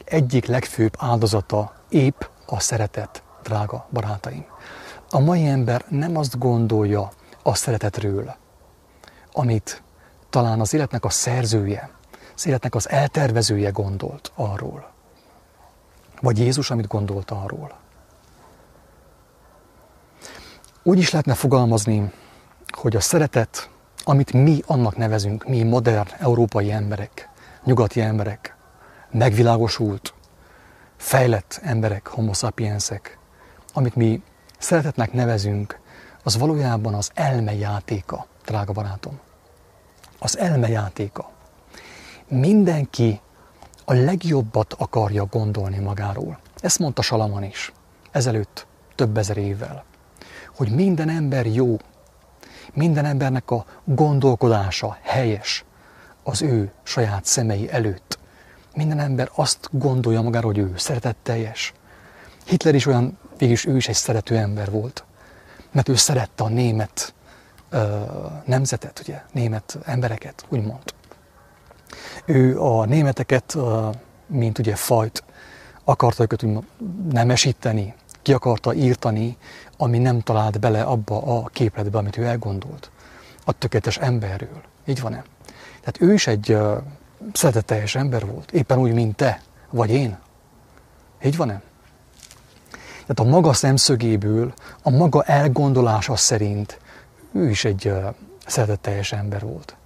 egyik 0.04 0.46
legfőbb 0.46 0.94
áldozata 0.98 1.72
épp 1.88 2.22
a 2.46 2.60
szeretet, 2.60 3.22
drága 3.42 3.86
barátaim. 3.92 4.44
A 5.10 5.18
mai 5.18 5.46
ember 5.46 5.84
nem 5.88 6.16
azt 6.16 6.38
gondolja 6.38 7.10
a 7.42 7.54
szeretetről, 7.54 8.36
amit 9.32 9.82
talán 10.30 10.60
az 10.60 10.74
életnek 10.74 11.04
a 11.04 11.10
szerzője, 11.10 11.90
az 12.34 12.46
életnek 12.46 12.74
az 12.74 12.88
eltervezője 12.88 13.70
gondolt 13.70 14.32
arról. 14.34 14.93
Vagy 16.24 16.38
Jézus, 16.38 16.70
amit 16.70 16.86
gondolt 16.86 17.30
arról. 17.30 17.72
Úgy 20.82 20.98
is 20.98 21.10
lehetne 21.10 21.34
fogalmazni, 21.34 22.12
hogy 22.70 22.96
a 22.96 23.00
szeretet 23.00 23.70
amit 24.04 24.32
mi 24.32 24.62
annak 24.66 24.96
nevezünk, 24.96 25.48
mi 25.48 25.62
modern 25.62 26.08
európai 26.18 26.72
emberek, 26.72 27.28
nyugati 27.64 28.00
emberek, 28.00 28.56
megvilágosult, 29.10 30.14
fejlett 30.96 31.60
emberek, 31.62 32.06
homo 32.06 32.32
sapiensek, 32.32 33.18
amit 33.72 33.94
mi 33.94 34.22
szeretetnek 34.58 35.12
nevezünk, 35.12 35.80
az 36.22 36.38
valójában 36.38 36.94
az 36.94 37.10
elme 37.14 37.54
játéka 37.54 38.26
drága 38.44 38.72
barátom. 38.72 39.20
Az 40.18 40.38
elmejátéka. 40.38 41.30
Mindenki 42.28 43.20
a 43.84 43.92
legjobbat 43.92 44.72
akarja 44.72 45.24
gondolni 45.24 45.78
magáról. 45.78 46.38
Ezt 46.60 46.78
mondta 46.78 47.02
Salaman 47.02 47.42
is, 47.42 47.72
ezelőtt 48.10 48.66
több 48.94 49.16
ezer 49.16 49.36
évvel, 49.36 49.84
hogy 50.56 50.70
minden 50.70 51.08
ember 51.08 51.46
jó, 51.46 51.76
minden 52.72 53.04
embernek 53.04 53.50
a 53.50 53.64
gondolkodása 53.84 54.98
helyes 55.02 55.64
az 56.22 56.42
ő 56.42 56.72
saját 56.82 57.24
szemei 57.24 57.70
előtt. 57.70 58.18
Minden 58.74 58.98
ember 58.98 59.30
azt 59.34 59.68
gondolja 59.72 60.22
magáról, 60.22 60.52
hogy 60.52 60.62
ő 60.62 60.72
szeretetteljes. 60.76 61.72
Hitler 62.46 62.74
is 62.74 62.86
olyan, 62.86 63.18
végülis 63.38 63.66
ő 63.66 63.76
is 63.76 63.88
egy 63.88 63.94
szerető 63.94 64.36
ember 64.36 64.70
volt, 64.70 65.04
mert 65.72 65.88
ő 65.88 65.94
szerette 65.94 66.44
a 66.44 66.48
német 66.48 67.14
ö, 67.70 68.02
nemzetet, 68.44 68.98
ugye, 68.98 69.22
német 69.32 69.78
embereket, 69.84 70.44
úgymond. 70.48 70.82
Ő 72.24 72.60
a 72.60 72.84
németeket, 72.84 73.56
mint 74.26 74.58
ugye 74.58 74.74
fajt, 74.74 75.24
akarta 75.84 76.22
őket 76.22 76.46
nemesíteni, 77.10 77.94
ki 78.22 78.32
akarta 78.32 78.74
írtani, 78.74 79.36
ami 79.76 79.98
nem 79.98 80.20
talált 80.20 80.60
bele 80.60 80.82
abba 80.82 81.22
a 81.22 81.44
képletbe, 81.46 81.98
amit 81.98 82.16
ő 82.16 82.24
elgondolt. 82.24 82.90
A 83.44 83.52
tökéletes 83.52 83.96
emberről. 83.96 84.62
Így 84.86 85.00
van-e? 85.00 85.24
Tehát 85.80 86.00
ő 86.00 86.12
is 86.12 86.26
egy 86.26 86.52
uh, 86.52 86.76
szeretetteljes 87.32 87.94
ember 87.94 88.26
volt, 88.26 88.52
éppen 88.52 88.78
úgy, 88.78 88.92
mint 88.92 89.16
te, 89.16 89.40
vagy 89.70 89.90
én. 89.90 90.18
Így 91.24 91.36
van-e? 91.36 91.62
Tehát 93.06 93.20
a 93.20 93.24
maga 93.24 93.52
szemszögéből, 93.52 94.54
a 94.82 94.90
maga 94.90 95.22
elgondolása 95.22 96.16
szerint 96.16 96.78
ő 97.32 97.48
is 97.48 97.64
egy 97.64 97.86
uh, 97.86 98.14
szeretetteljes 98.46 99.12
ember 99.12 99.42
volt. 99.42 99.76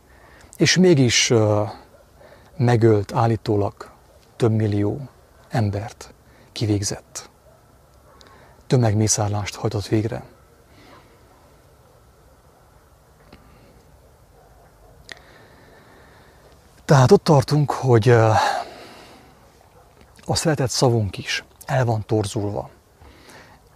És 0.56 0.76
mégis 0.76 1.30
uh, 1.30 1.68
megölt 2.58 3.12
állítólag 3.12 3.90
több 4.36 4.52
millió 4.52 5.08
embert 5.48 6.14
kivégzett. 6.52 7.30
Tömegmészárlást 8.66 9.54
hajtott 9.54 9.86
végre. 9.86 10.24
Tehát 16.84 17.10
ott 17.10 17.24
tartunk, 17.24 17.70
hogy 17.70 18.08
a 20.24 20.34
szeretett 20.34 20.70
szavunk 20.70 21.18
is 21.18 21.44
el 21.66 21.84
van 21.84 22.06
torzulva. 22.06 22.70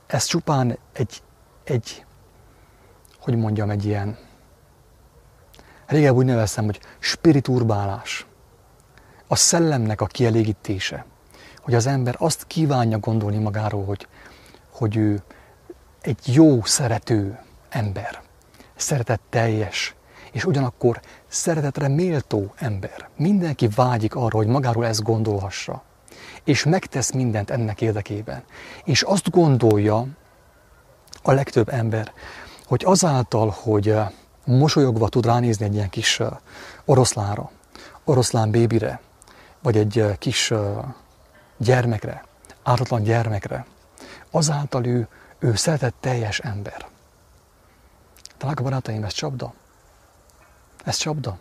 Ez 0.07 0.25
csupán 0.25 0.79
egy, 0.93 1.23
egy 1.65 2.05
hogy 3.21 3.37
mondjam, 3.37 3.71
egy 3.71 3.85
ilyen, 3.85 4.19
régebb 5.87 6.15
úgy 6.15 6.25
neveztem, 6.25 6.65
hogy 6.65 6.81
spiriturbálás. 6.99 8.27
A 9.33 9.37
szellemnek 9.37 10.01
a 10.01 10.07
kielégítése 10.07 11.05
hogy 11.63 11.75
az 11.75 11.87
ember 11.87 12.15
azt 12.19 12.47
kívánja 12.47 12.99
gondolni 12.99 13.39
magáról, 13.39 13.85
hogy, 13.85 14.07
hogy 14.71 14.97
ő 14.97 15.23
egy 16.01 16.35
jó, 16.35 16.65
szerető 16.65 17.39
ember, 17.69 18.23
szeretetteljes, 18.77 19.95
és 20.33 20.45
ugyanakkor 20.45 21.01
szeretetre 21.29 21.89
méltó 21.89 22.53
ember. 22.57 23.09
Mindenki 23.17 23.69
vágyik 23.75 24.15
arra, 24.15 24.37
hogy 24.37 24.47
magáról 24.47 24.87
ezt 24.87 25.03
gondolhassa, 25.03 25.83
és 26.45 26.65
megtesz 26.65 27.11
mindent 27.13 27.51
ennek 27.51 27.81
érdekében. 27.81 28.45
És 28.85 29.03
azt 29.03 29.31
gondolja 29.31 30.07
a 31.23 31.33
legtöbb 31.33 31.69
ember, 31.69 32.13
hogy 32.67 32.83
azáltal, 32.85 33.55
hogy 33.63 33.95
mosolyogva 34.45 35.09
tud 35.09 35.27
ránézni 35.27 35.65
egy 35.65 35.75
ilyen 35.75 35.91
kis 35.91 36.21
oroszlára, 36.85 37.51
oroszlán 38.05 38.51
bébire, 38.51 39.01
vagy 39.63 39.77
egy 39.77 40.17
kis 40.19 40.53
gyermekre, 41.57 42.25
ártatlan 42.63 43.03
gyermekre, 43.03 43.67
azáltal 44.31 44.87
ő, 44.87 45.09
ő 45.39 45.55
szeretett 45.55 45.95
teljes 46.01 46.39
ember. 46.39 46.87
Drága 48.39 48.63
barátaim, 48.63 49.05
ez 49.05 49.13
csapda? 49.13 49.53
Ez 50.85 50.97
csapda? 50.97 51.39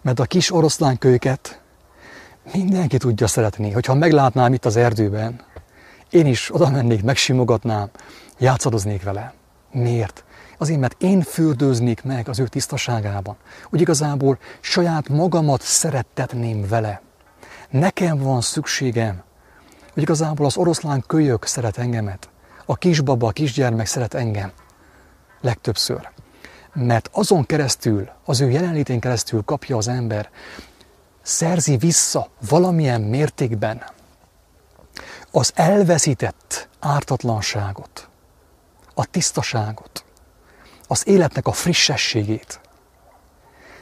Mert 0.00 0.20
a 0.20 0.24
kis 0.24 0.52
oroszlánkölyket 0.52 1.60
mindenki 2.52 2.96
tudja 2.96 3.26
szeretni. 3.26 3.70
Hogyha 3.70 3.94
meglátnám 3.94 4.52
itt 4.52 4.64
az 4.64 4.76
erdőben, 4.76 5.40
én 6.10 6.26
is 6.26 6.54
oda 6.54 6.70
mennék, 6.70 7.02
megsimogatnám, 7.02 7.90
játszadoznék 8.38 9.02
vele. 9.02 9.34
Miért? 9.70 10.23
Azért, 10.58 10.80
mert 10.80 11.02
én 11.02 11.20
fürdőznék 11.20 12.02
meg 12.02 12.28
az 12.28 12.38
ő 12.38 12.46
tisztaságában. 12.46 13.36
Úgy 13.70 13.80
igazából 13.80 14.38
saját 14.60 15.08
magamat 15.08 15.62
szerettetném 15.62 16.68
vele. 16.68 17.02
Nekem 17.70 18.18
van 18.18 18.40
szükségem, 18.40 19.22
hogy 19.92 20.02
igazából 20.02 20.46
az 20.46 20.56
oroszlán 20.56 21.04
kölyök 21.06 21.44
szeret 21.44 21.78
engemet, 21.78 22.28
a 22.66 22.76
kisbaba, 22.76 23.26
a 23.26 23.32
kisgyermek 23.32 23.86
szeret 23.86 24.14
engem 24.14 24.52
legtöbbször. 25.40 26.08
Mert 26.72 27.08
azon 27.12 27.46
keresztül, 27.46 28.08
az 28.24 28.40
ő 28.40 28.50
jelenlétén 28.50 29.00
keresztül 29.00 29.42
kapja 29.42 29.76
az 29.76 29.88
ember, 29.88 30.30
szerzi 31.22 31.76
vissza 31.76 32.28
valamilyen 32.48 33.00
mértékben 33.00 33.82
az 35.30 35.52
elveszített 35.54 36.68
ártatlanságot, 36.78 38.08
a 38.94 39.04
tisztaságot, 39.04 40.03
az 40.86 41.08
életnek 41.08 41.46
a 41.46 41.52
frissességét. 41.52 42.60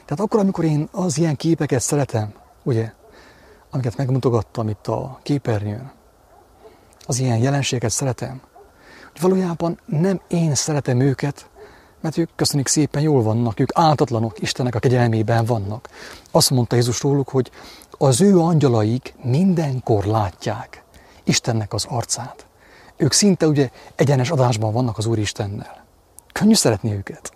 Tehát 0.05 0.23
akkor, 0.23 0.39
amikor 0.39 0.63
én 0.63 0.87
az 0.91 1.17
ilyen 1.17 1.35
képeket 1.35 1.81
szeretem, 1.81 2.33
ugye, 2.63 2.91
amiket 3.69 3.97
megmutogattam 3.97 4.69
itt 4.69 4.87
a 4.87 5.19
képernyőn, 5.23 5.91
az 7.05 7.19
ilyen 7.19 7.37
jelenségeket 7.37 7.91
szeretem, 7.91 8.41
hogy 9.11 9.21
valójában 9.21 9.79
nem 9.85 10.21
én 10.27 10.55
szeretem 10.55 10.99
őket, 10.99 11.49
mert 12.01 12.17
ők 12.17 12.29
köszönik 12.35 12.67
szépen 12.67 13.01
jól 13.01 13.23
vannak, 13.23 13.59
ők 13.59 13.69
áltatlanok, 13.73 14.41
Istennek 14.41 14.75
a 14.75 14.79
kegyelmében 14.79 15.45
vannak. 15.45 15.89
Azt 16.31 16.49
mondta 16.49 16.75
Jézus 16.75 17.01
róluk, 17.01 17.29
hogy 17.29 17.51
az 17.97 18.21
ő 18.21 18.39
angyalaik 18.39 19.15
mindenkor 19.21 20.05
látják 20.05 20.83
Istennek 21.23 21.73
az 21.73 21.85
arcát. 21.89 22.45
Ők 22.95 23.11
szinte 23.11 23.47
ugye 23.47 23.69
egyenes 23.95 24.29
adásban 24.29 24.73
vannak 24.73 24.97
az 24.97 25.05
Úr 25.05 25.17
Istennel. 25.17 25.82
Könnyű 26.33 26.53
szeretni 26.53 26.93
őket, 26.93 27.33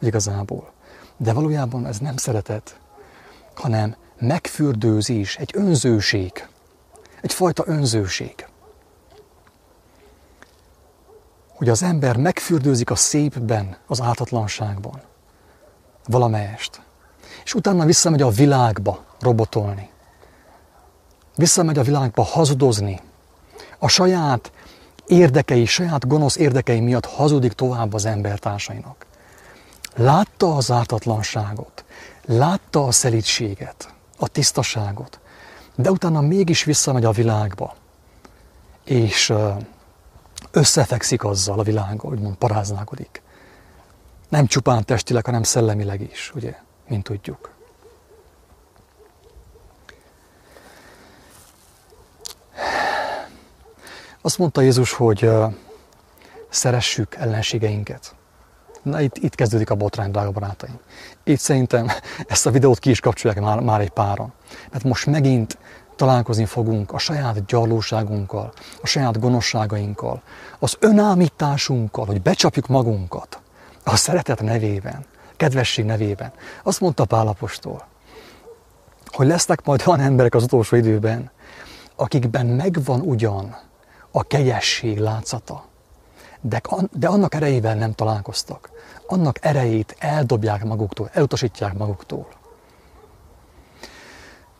igazából. 0.00 0.72
De 1.16 1.32
valójában 1.32 1.86
ez 1.86 1.98
nem 1.98 2.16
szeretet, 2.16 2.80
hanem 3.54 3.96
megfürdőzés, 4.18 5.36
egy 5.36 5.50
önzőség, 5.54 6.46
egyfajta 7.20 7.64
önzőség. 7.66 8.46
Hogy 11.54 11.68
az 11.68 11.82
ember 11.82 12.16
megfürdőzik 12.16 12.90
a 12.90 12.94
szépben, 12.94 13.76
az 13.86 14.00
ártatlanságban, 14.00 15.00
valamelyest. 16.06 16.80
És 17.44 17.54
utána 17.54 17.84
visszamegy 17.84 18.22
a 18.22 18.28
világba 18.28 19.04
robotolni. 19.20 19.90
Visszamegy 21.36 21.78
a 21.78 21.82
világba 21.82 22.22
hazudozni. 22.22 23.00
A 23.78 23.88
saját 23.88 24.52
érdekei, 25.08 25.64
saját 25.64 26.06
gonosz 26.06 26.36
érdekei 26.36 26.80
miatt 26.80 27.06
hazudik 27.06 27.52
tovább 27.52 27.94
az 27.94 28.04
embertársainak. 28.04 29.06
Látta 29.94 30.56
az 30.56 30.70
ártatlanságot, 30.70 31.84
látta 32.24 32.86
a 32.86 32.92
szelítséget, 32.92 33.94
a 34.18 34.28
tisztaságot, 34.28 35.20
de 35.74 35.90
utána 35.90 36.20
mégis 36.20 36.64
visszamegy 36.64 37.04
a 37.04 37.10
világba, 37.10 37.74
és 38.84 39.32
összefekszik 40.50 41.24
azzal 41.24 41.58
a 41.58 41.62
világgal, 41.62 42.12
úgymond 42.12 42.34
paráználkodik. 42.34 43.22
Nem 44.28 44.46
csupán 44.46 44.84
testileg, 44.84 45.24
hanem 45.24 45.42
szellemileg 45.42 46.00
is, 46.00 46.32
ugye, 46.34 46.54
mint 46.88 47.04
tudjuk. 47.04 47.57
Azt 54.28 54.38
mondta 54.38 54.60
Jézus, 54.60 54.92
hogy 54.92 55.30
szeressük 56.48 57.14
ellenségeinket. 57.14 58.14
Na 58.82 59.00
itt, 59.00 59.16
itt 59.16 59.34
kezdődik 59.34 59.70
a 59.70 59.74
botrány, 59.74 60.10
drága 60.10 60.30
barátaim. 60.30 60.78
Itt 61.24 61.38
szerintem 61.38 61.86
ezt 62.26 62.46
a 62.46 62.50
videót 62.50 62.78
ki 62.78 62.90
is 62.90 63.00
kapcsolják 63.00 63.40
már, 63.40 63.60
már 63.60 63.80
egy 63.80 63.90
páron. 63.90 64.32
Mert 64.70 64.84
most 64.84 65.06
megint 65.06 65.58
találkozni 65.96 66.44
fogunk 66.44 66.92
a 66.92 66.98
saját 66.98 67.44
gyarlóságunkkal, 67.44 68.52
a 68.82 68.86
saját 68.86 69.20
gonoszságainkkal, 69.20 70.22
az 70.58 70.76
önállításunkkal, 70.80 72.06
hogy 72.06 72.22
becsapjuk 72.22 72.66
magunkat 72.66 73.40
a 73.84 73.96
szeretet 73.96 74.42
nevében, 74.42 75.04
kedvesség 75.36 75.84
nevében. 75.84 76.32
Azt 76.62 76.80
mondta 76.80 77.04
Pálapostól, 77.04 77.86
hogy 79.06 79.26
lesznek 79.26 79.64
majd 79.64 79.82
olyan 79.86 80.00
emberek 80.00 80.34
az 80.34 80.42
utolsó 80.42 80.76
időben, 80.76 81.30
akikben 81.96 82.46
megvan 82.46 83.00
ugyan 83.00 83.66
a 84.18 84.22
kegyesség 84.22 84.98
látszata, 84.98 85.64
de, 86.40 86.62
de 86.92 87.08
annak 87.08 87.34
erejével 87.34 87.74
nem 87.74 87.92
találkoztak. 87.92 88.70
Annak 89.06 89.44
erejét 89.44 89.96
eldobják 89.98 90.64
maguktól, 90.64 91.10
elutasítják 91.12 91.74
maguktól. 91.74 92.28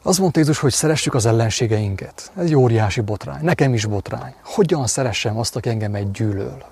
Az 0.02 0.18
mondta 0.18 0.38
Jézus, 0.38 0.58
hogy 0.58 0.72
szeressük 0.72 1.14
az 1.14 1.26
ellenségeinket. 1.26 2.32
Ez 2.36 2.44
egy 2.44 2.54
óriási 2.54 3.00
botrány. 3.00 3.44
Nekem 3.44 3.74
is 3.74 3.86
botrány. 3.86 4.34
Hogyan 4.44 4.86
szeressem 4.86 5.38
azt, 5.38 5.56
aki 5.56 5.68
engem 5.68 5.94
egy 5.94 6.10
gyűlöl? 6.10 6.64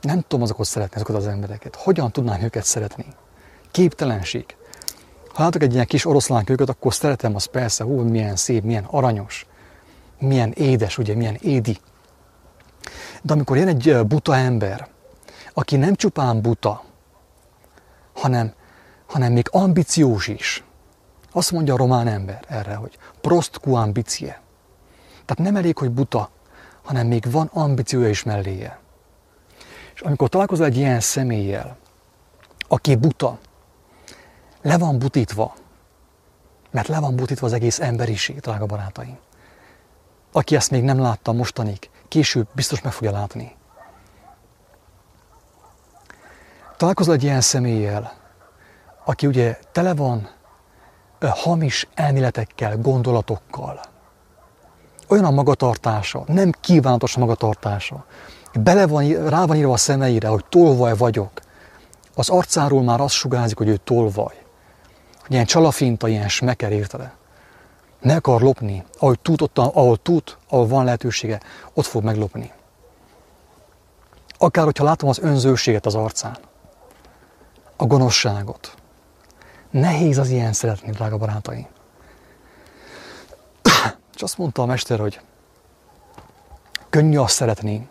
Nem 0.00 0.20
tudom 0.20 0.42
azokat 0.42 0.66
szeretni, 0.66 0.94
azokat 0.96 1.16
az 1.16 1.26
embereket. 1.26 1.76
Hogyan 1.76 2.12
tudnám 2.12 2.42
őket 2.42 2.64
szeretni? 2.64 3.06
Képtelenség. 3.70 4.56
Ha 5.34 5.42
látok 5.42 5.62
egy 5.62 5.72
ilyen 5.72 5.86
kis 5.86 6.04
oroszlán 6.04 6.44
kölyköt, 6.44 6.68
akkor 6.68 6.94
szeretem 6.94 7.34
az 7.34 7.44
persze, 7.44 7.84
hú, 7.84 8.00
milyen 8.00 8.36
szép, 8.36 8.62
milyen 8.62 8.84
aranyos, 8.84 9.46
milyen 10.18 10.52
édes, 10.52 10.98
ugye, 10.98 11.14
milyen 11.14 11.38
édi. 11.40 11.78
De 13.22 13.32
amikor 13.32 13.56
jön 13.56 13.68
egy 13.68 14.06
buta 14.06 14.36
ember, 14.36 14.88
aki 15.52 15.76
nem 15.76 15.94
csupán 15.94 16.40
buta, 16.40 16.82
hanem, 18.12 18.52
hanem 19.06 19.32
még 19.32 19.48
ambiciós 19.50 20.28
is, 20.28 20.64
azt 21.32 21.52
mondja 21.52 21.74
a 21.74 21.76
román 21.76 22.06
ember 22.06 22.44
erre, 22.48 22.74
hogy 22.74 22.98
prost 23.20 23.58
cu 23.58 23.74
ambicie. 23.74 24.40
Tehát 25.24 25.52
nem 25.52 25.56
elég, 25.56 25.78
hogy 25.78 25.90
buta, 25.90 26.30
hanem 26.82 27.06
még 27.06 27.30
van 27.30 27.50
ambíciója 27.52 28.08
is 28.08 28.22
melléje. 28.22 28.78
És 29.94 30.00
amikor 30.00 30.28
találkozol 30.28 30.66
egy 30.66 30.76
ilyen 30.76 31.00
személlyel, 31.00 31.76
aki 32.68 32.96
buta, 32.96 33.38
le 34.62 34.78
van 34.78 34.98
butítva, 34.98 35.54
mert 36.70 36.88
le 36.88 37.00
van 37.00 37.16
butítva 37.16 37.46
az 37.46 37.52
egész 37.52 37.80
emberiség, 37.80 38.38
drága 38.40 38.66
barátaim. 38.66 39.18
Aki 40.32 40.56
ezt 40.56 40.70
még 40.70 40.82
nem 40.82 40.98
látta 41.00 41.32
mostanig, 41.32 41.90
később 42.12 42.48
biztos 42.54 42.80
meg 42.80 42.92
fogja 42.92 43.10
látni. 43.10 43.56
Találkozol 46.76 47.14
egy 47.14 47.22
ilyen 47.22 47.40
személlyel, 47.40 48.12
aki 49.04 49.26
ugye 49.26 49.58
tele 49.72 49.94
van 49.94 50.30
hamis 51.20 51.88
elméletekkel, 51.94 52.76
gondolatokkal. 52.76 53.80
Olyan 55.08 55.24
a 55.24 55.30
magatartása, 55.30 56.24
nem 56.26 56.50
kívánatos 56.60 57.16
a 57.16 57.18
magatartása. 57.18 58.04
Bele 58.52 58.86
van, 58.86 59.28
rá 59.28 59.44
van 59.44 59.56
írva 59.56 59.72
a 59.72 59.76
szemeire, 59.76 60.28
hogy 60.28 60.44
tolvaj 60.44 60.96
vagyok. 60.96 61.40
Az 62.14 62.28
arcáról 62.28 62.82
már 62.82 63.00
azt 63.00 63.14
sugárzik, 63.14 63.58
hogy 63.58 63.68
ő 63.68 63.76
tolvaj. 63.76 64.44
Hogy 65.20 65.32
ilyen 65.32 65.46
csalafinta, 65.46 66.08
ilyen 66.08 66.28
smeker, 66.28 66.72
érted 66.72 67.12
Ne 68.02 68.14
akar 68.14 68.40
lopni. 68.40 68.84
Ahogy 68.98 69.20
tud, 69.20 69.42
ott, 69.42 69.58
ahol 69.58 69.96
tud, 69.96 70.36
ahol 70.48 70.66
van 70.66 70.84
lehetősége, 70.84 71.40
ott 71.72 71.86
fog 71.86 72.04
meglopni. 72.04 72.52
Akár, 74.38 74.64
hogyha 74.64 74.84
látom 74.84 75.08
az 75.08 75.18
önzőséget 75.18 75.86
az 75.86 75.94
arcán, 75.94 76.38
a 77.76 77.86
gonoszságot, 77.86 78.76
Nehéz 79.72 80.18
az 80.18 80.28
ilyen 80.28 80.52
szeretni, 80.52 80.90
drága 80.90 81.16
barátaim. 81.16 81.66
És 84.14 84.22
azt 84.22 84.38
mondta 84.38 84.62
a 84.62 84.66
mester, 84.66 84.98
hogy 84.98 85.20
könnyű 86.90 87.16
azt 87.16 87.34
szeretni, 87.34 87.88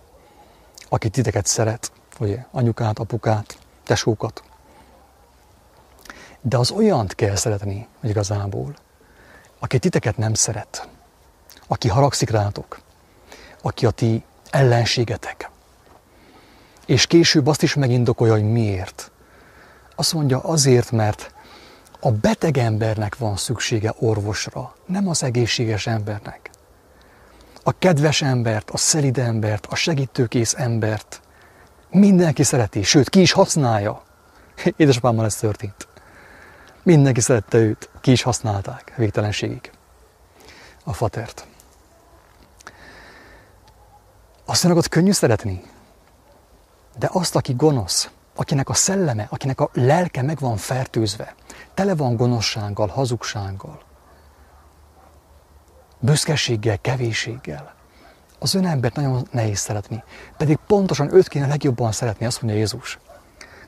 aki 0.89 1.09
titeket 1.09 1.45
szeret, 1.45 1.91
ugye, 2.19 2.45
anyukát, 2.51 2.99
apukát, 2.99 3.57
tesókat. 3.83 4.43
De 6.41 6.57
az 6.57 6.71
olyant 6.71 7.15
kell 7.15 7.35
szeretni, 7.35 7.87
hogy 7.99 8.09
igazából, 8.09 8.73
aki 9.63 9.79
titeket 9.79 10.17
nem 10.17 10.33
szeret, 10.33 10.87
aki 11.67 11.87
haragszik 11.87 12.29
rátok, 12.29 12.79
aki 13.61 13.85
a 13.85 13.91
ti 13.91 14.23
ellenségetek. 14.49 15.49
És 16.85 17.07
később 17.07 17.47
azt 17.47 17.63
is 17.63 17.73
megindokolja, 17.73 18.33
hogy 18.33 18.51
miért. 18.51 19.11
Azt 19.95 20.13
mondja 20.13 20.39
azért, 20.39 20.91
mert 20.91 21.33
a 21.99 22.11
beteg 22.11 22.57
embernek 22.57 23.17
van 23.17 23.37
szüksége 23.37 23.93
orvosra, 23.99 24.75
nem 24.85 25.07
az 25.07 25.23
egészséges 25.23 25.87
embernek. 25.87 26.49
A 27.63 27.71
kedves 27.71 28.21
embert, 28.21 28.69
a 28.69 28.77
szelid 28.77 29.17
embert, 29.17 29.65
a 29.65 29.75
segítőkész 29.75 30.53
embert 30.57 31.21
mindenki 31.89 32.43
szereti, 32.43 32.83
sőt 32.83 33.09
ki 33.09 33.21
is 33.21 33.31
használja. 33.31 34.03
Édesapámmal 34.77 35.25
ez 35.25 35.35
történt. 35.35 35.87
Mindenki 36.83 37.19
szerette 37.19 37.57
őt, 37.57 37.89
ki 38.01 38.11
is 38.11 38.21
használták 38.21 38.93
végtelenségig. 38.97 39.71
A 40.83 40.93
fatert. 40.93 41.47
Ott 44.63 44.87
könnyű 44.87 45.11
szeretni, 45.11 45.63
de 46.97 47.09
azt, 47.11 47.35
aki 47.35 47.53
gonosz, 47.53 48.09
akinek 48.35 48.69
a 48.69 48.73
szelleme, 48.73 49.27
akinek 49.29 49.59
a 49.59 49.69
lelke 49.73 50.21
meg 50.21 50.39
van 50.39 50.57
fertőzve, 50.57 51.35
tele 51.73 51.95
van 51.95 52.15
gonoszsággal, 52.15 52.87
hazugsággal, 52.87 53.81
büszkeséggel, 55.99 56.79
kevéséggel. 56.81 57.75
Az 58.39 58.55
embert 58.55 58.95
nagyon 58.95 59.27
nehéz 59.31 59.59
szeretni, 59.59 60.03
pedig 60.37 60.57
pontosan 60.67 61.13
őt 61.13 61.27
kéne 61.27 61.47
legjobban 61.47 61.91
szeretni, 61.91 62.25
azt 62.25 62.41
mondja 62.41 62.59
Jézus. 62.59 62.99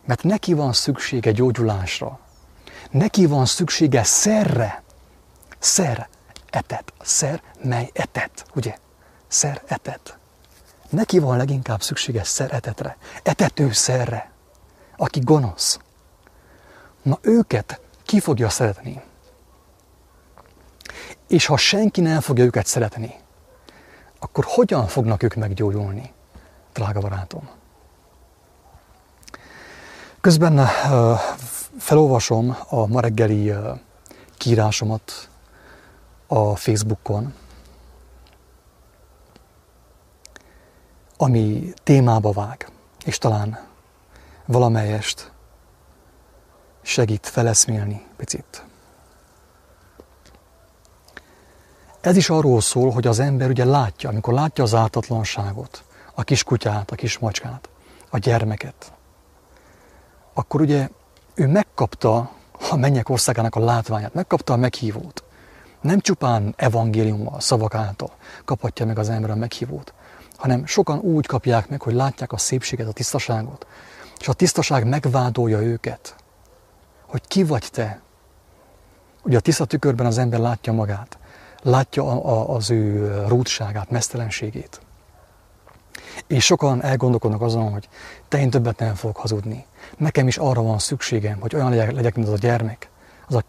Mert 0.05 0.23
neki 0.23 0.53
van 0.53 0.73
szüksége 0.73 1.31
gyógyulásra, 1.31 2.19
neki 2.93 3.25
van 3.25 3.45
szüksége 3.45 4.03
szerre, 4.03 4.83
szer, 5.59 6.07
etet, 6.49 6.93
szer, 7.01 7.41
mely 7.63 7.89
etet, 7.93 8.45
ugye? 8.55 8.77
Szer, 9.27 9.61
etet. 9.65 10.17
Neki 10.89 11.19
van 11.19 11.37
leginkább 11.37 11.81
szüksége 11.81 12.23
szeretetre, 12.23 12.97
etető 13.23 13.71
szerre, 13.71 14.31
aki 14.97 15.19
gonosz. 15.19 15.79
Na 17.01 17.17
őket 17.21 17.81
ki 18.05 18.19
fogja 18.19 18.49
szeretni? 18.49 19.01
És 21.27 21.45
ha 21.45 21.57
senki 21.57 22.01
nem 22.01 22.21
fogja 22.21 22.43
őket 22.43 22.65
szeretni, 22.65 23.15
akkor 24.19 24.45
hogyan 24.47 24.87
fognak 24.87 25.23
ők 25.23 25.35
meggyógyulni, 25.35 26.13
drága 26.73 26.99
barátom? 26.99 27.49
Közben 30.21 30.67
felolvasom 31.77 32.57
a 32.69 32.87
ma 32.87 32.99
reggeli 32.99 33.53
kiírásomat 34.37 35.29
a 36.27 36.55
Facebookon, 36.55 37.33
ami 41.17 41.73
témába 41.83 42.31
vág, 42.31 42.71
és 43.05 43.17
talán 43.17 43.67
valamelyest 44.45 45.31
segít 46.81 47.27
feleszmélni 47.27 48.05
picit. 48.15 48.65
Ez 52.01 52.15
is 52.15 52.29
arról 52.29 52.61
szól, 52.61 52.91
hogy 52.91 53.07
az 53.07 53.19
ember 53.19 53.49
ugye 53.49 53.65
látja, 53.65 54.09
amikor 54.09 54.33
látja 54.33 54.63
az 54.63 54.73
ártatlanságot, 54.73 55.83
a 56.13 56.23
kis 56.23 56.43
kutyát, 56.43 56.91
a 56.91 56.95
kis 56.95 57.17
macskát, 57.17 57.69
a 58.09 58.17
gyermeket, 58.17 58.93
akkor 60.33 60.61
ugye 60.61 60.89
ő 61.33 61.47
megkapta 61.47 62.31
a 62.69 62.75
mennyek 62.75 63.09
országának 63.09 63.55
a 63.55 63.59
látványát, 63.59 64.13
megkapta 64.13 64.53
a 64.53 64.57
meghívót. 64.57 65.23
Nem 65.81 65.99
csupán 65.99 66.53
evangéliummal, 66.57 67.39
szavak 67.39 67.75
által 67.75 68.11
kaphatja 68.45 68.85
meg 68.85 68.99
az 68.99 69.09
ember 69.09 69.29
a 69.29 69.35
meghívót, 69.35 69.93
hanem 70.37 70.65
sokan 70.65 70.99
úgy 70.99 71.25
kapják 71.25 71.69
meg, 71.69 71.81
hogy 71.81 71.93
látják 71.93 72.31
a 72.31 72.37
szépséget, 72.37 72.87
a 72.87 72.91
tisztaságot, 72.91 73.67
és 74.19 74.27
a 74.27 74.33
tisztaság 74.33 74.87
megvádolja 74.87 75.61
őket, 75.61 76.15
hogy 77.07 77.21
ki 77.27 77.43
vagy 77.43 77.67
te. 77.71 78.01
Ugye 79.23 79.37
a 79.37 79.41
tiszta 79.41 79.65
tükörben 79.65 80.05
az 80.05 80.17
ember 80.17 80.39
látja 80.39 80.73
magát, 80.73 81.17
látja 81.61 82.03
a, 82.03 82.39
a, 82.39 82.55
az 82.55 82.69
ő 82.69 83.13
rútságát, 83.27 83.89
mesztelenségét. 83.89 84.81
És 86.27 86.45
sokan 86.45 86.83
elgondolkodnak 86.83 87.41
azon, 87.41 87.71
hogy 87.71 87.89
te 88.27 88.39
én 88.39 88.49
többet 88.49 88.79
nem 88.79 88.95
fogok 88.95 89.17
hazudni. 89.17 89.65
Nekem 89.97 90.27
is 90.27 90.37
arra 90.37 90.61
van 90.61 90.79
szükségem, 90.79 91.39
hogy 91.39 91.55
olyan 91.55 91.69
legyek, 91.69 91.91
legyek 91.91 92.15
mint 92.15 92.27
az 92.27 92.33
a 92.33 92.37
gyermek, 92.37 92.89
az 93.27 93.35
a 93.35 93.43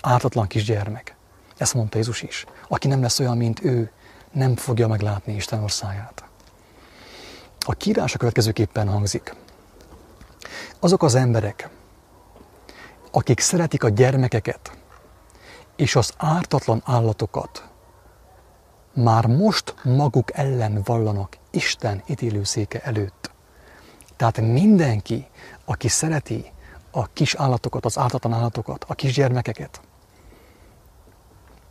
ártatlan 0.00 0.46
kisgyermek. 0.46 1.16
Ezt 1.56 1.74
mondta 1.74 1.96
Jézus 1.96 2.22
is. 2.22 2.46
Aki 2.68 2.88
nem 2.88 3.00
lesz 3.00 3.18
olyan, 3.18 3.36
mint 3.36 3.64
ő, 3.64 3.90
nem 4.32 4.56
fogja 4.56 4.88
meglátni 4.88 5.34
Isten 5.34 5.62
országát. 5.62 6.24
A 7.66 7.72
kírás 7.72 8.14
a 8.14 8.18
következőképpen 8.18 8.88
hangzik. 8.88 9.34
Azok 10.80 11.02
az 11.02 11.14
emberek, 11.14 11.68
akik 13.10 13.40
szeretik 13.40 13.84
a 13.84 13.88
gyermekeket 13.88 14.72
és 15.76 15.96
az 15.96 16.12
ártatlan 16.16 16.82
állatokat, 16.84 17.68
már 18.94 19.26
most 19.26 19.74
maguk 19.84 20.36
ellen 20.36 20.82
vallanak 20.84 21.36
Isten 21.50 22.02
ítélőszéke 22.06 22.80
előtt. 22.80 23.30
Tehát 24.16 24.40
mindenki, 24.40 25.26
aki 25.68 25.88
szereti 25.88 26.52
a 26.90 27.06
kis 27.06 27.34
állatokat, 27.34 27.84
az 27.84 27.98
ártatlan 27.98 28.32
állatokat, 28.32 28.84
a 28.88 28.94
kis 28.94 29.12
gyermekeket, 29.12 29.80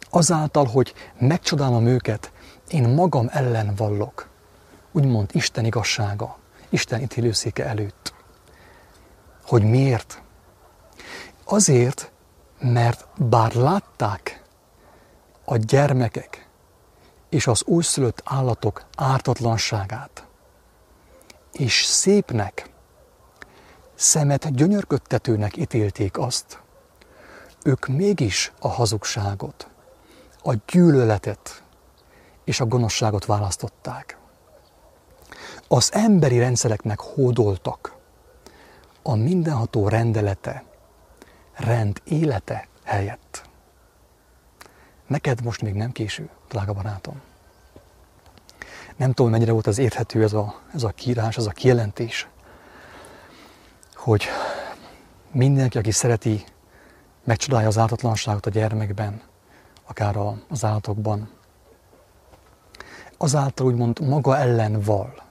azáltal, 0.09 0.65
hogy 0.65 0.93
megcsodálom 1.19 1.85
őket, 1.85 2.31
én 2.67 2.89
magam 2.89 3.27
ellen 3.31 3.75
vallok, 3.75 4.29
úgymond 4.91 5.29
Isten 5.33 5.65
igazsága, 5.65 6.37
Isten 6.69 7.01
ítélőszéke 7.01 7.65
előtt. 7.65 8.13
Hogy 9.45 9.63
miért? 9.63 10.21
Azért, 11.43 12.11
mert 12.59 13.07
bár 13.15 13.53
látták 13.53 14.43
a 15.45 15.57
gyermekek 15.57 16.47
és 17.29 17.47
az 17.47 17.63
újszülött 17.65 18.21
állatok 18.25 18.85
ártatlanságát, 18.95 20.27
és 21.51 21.83
szépnek, 21.83 22.69
szemet 23.97 24.55
gyönyörködtetőnek 24.55 25.57
ítélték 25.57 26.17
azt, 26.17 26.61
ők 27.63 27.87
mégis 27.87 28.51
a 28.59 28.67
hazugságot, 28.67 29.67
a 30.43 30.53
gyűlöletet 30.67 31.63
és 32.43 32.59
a 32.59 32.65
gonoszságot 32.65 33.25
választották. 33.25 34.17
Az 35.67 35.93
emberi 35.93 36.39
rendszereknek 36.39 36.99
hódoltak, 36.99 37.95
a 39.01 39.15
mindenható 39.15 39.87
rendelete, 39.87 40.63
rend 41.53 42.01
élete 42.03 42.67
helyett. 42.83 43.49
Neked 45.07 45.43
most 45.43 45.61
még 45.61 45.73
nem 45.73 45.91
késő, 45.91 46.29
drága 46.49 46.73
barátom. 46.73 47.21
Nem 48.95 49.13
tudom, 49.13 49.31
mennyire 49.31 49.51
volt 49.51 49.67
az 49.67 49.77
érthető 49.77 50.23
ez 50.23 50.33
a, 50.33 50.61
ez 50.73 50.83
a 50.83 50.89
kiírás, 50.89 51.37
ez 51.37 51.45
a 51.45 51.51
kijelentés, 51.51 52.27
hogy 54.07 54.27
mindenki, 55.31 55.77
aki 55.77 55.91
szereti, 55.91 56.43
megcsodálja 57.23 57.67
az 57.67 57.77
ártatlanságot 57.77 58.45
a 58.45 58.49
gyermekben, 58.49 59.21
akár 59.87 60.17
az 60.49 60.63
állatokban, 60.63 61.29
azáltal 63.17 63.65
úgymond 63.65 63.99
maga 63.99 64.37
ellen 64.37 64.81
val. 64.81 65.23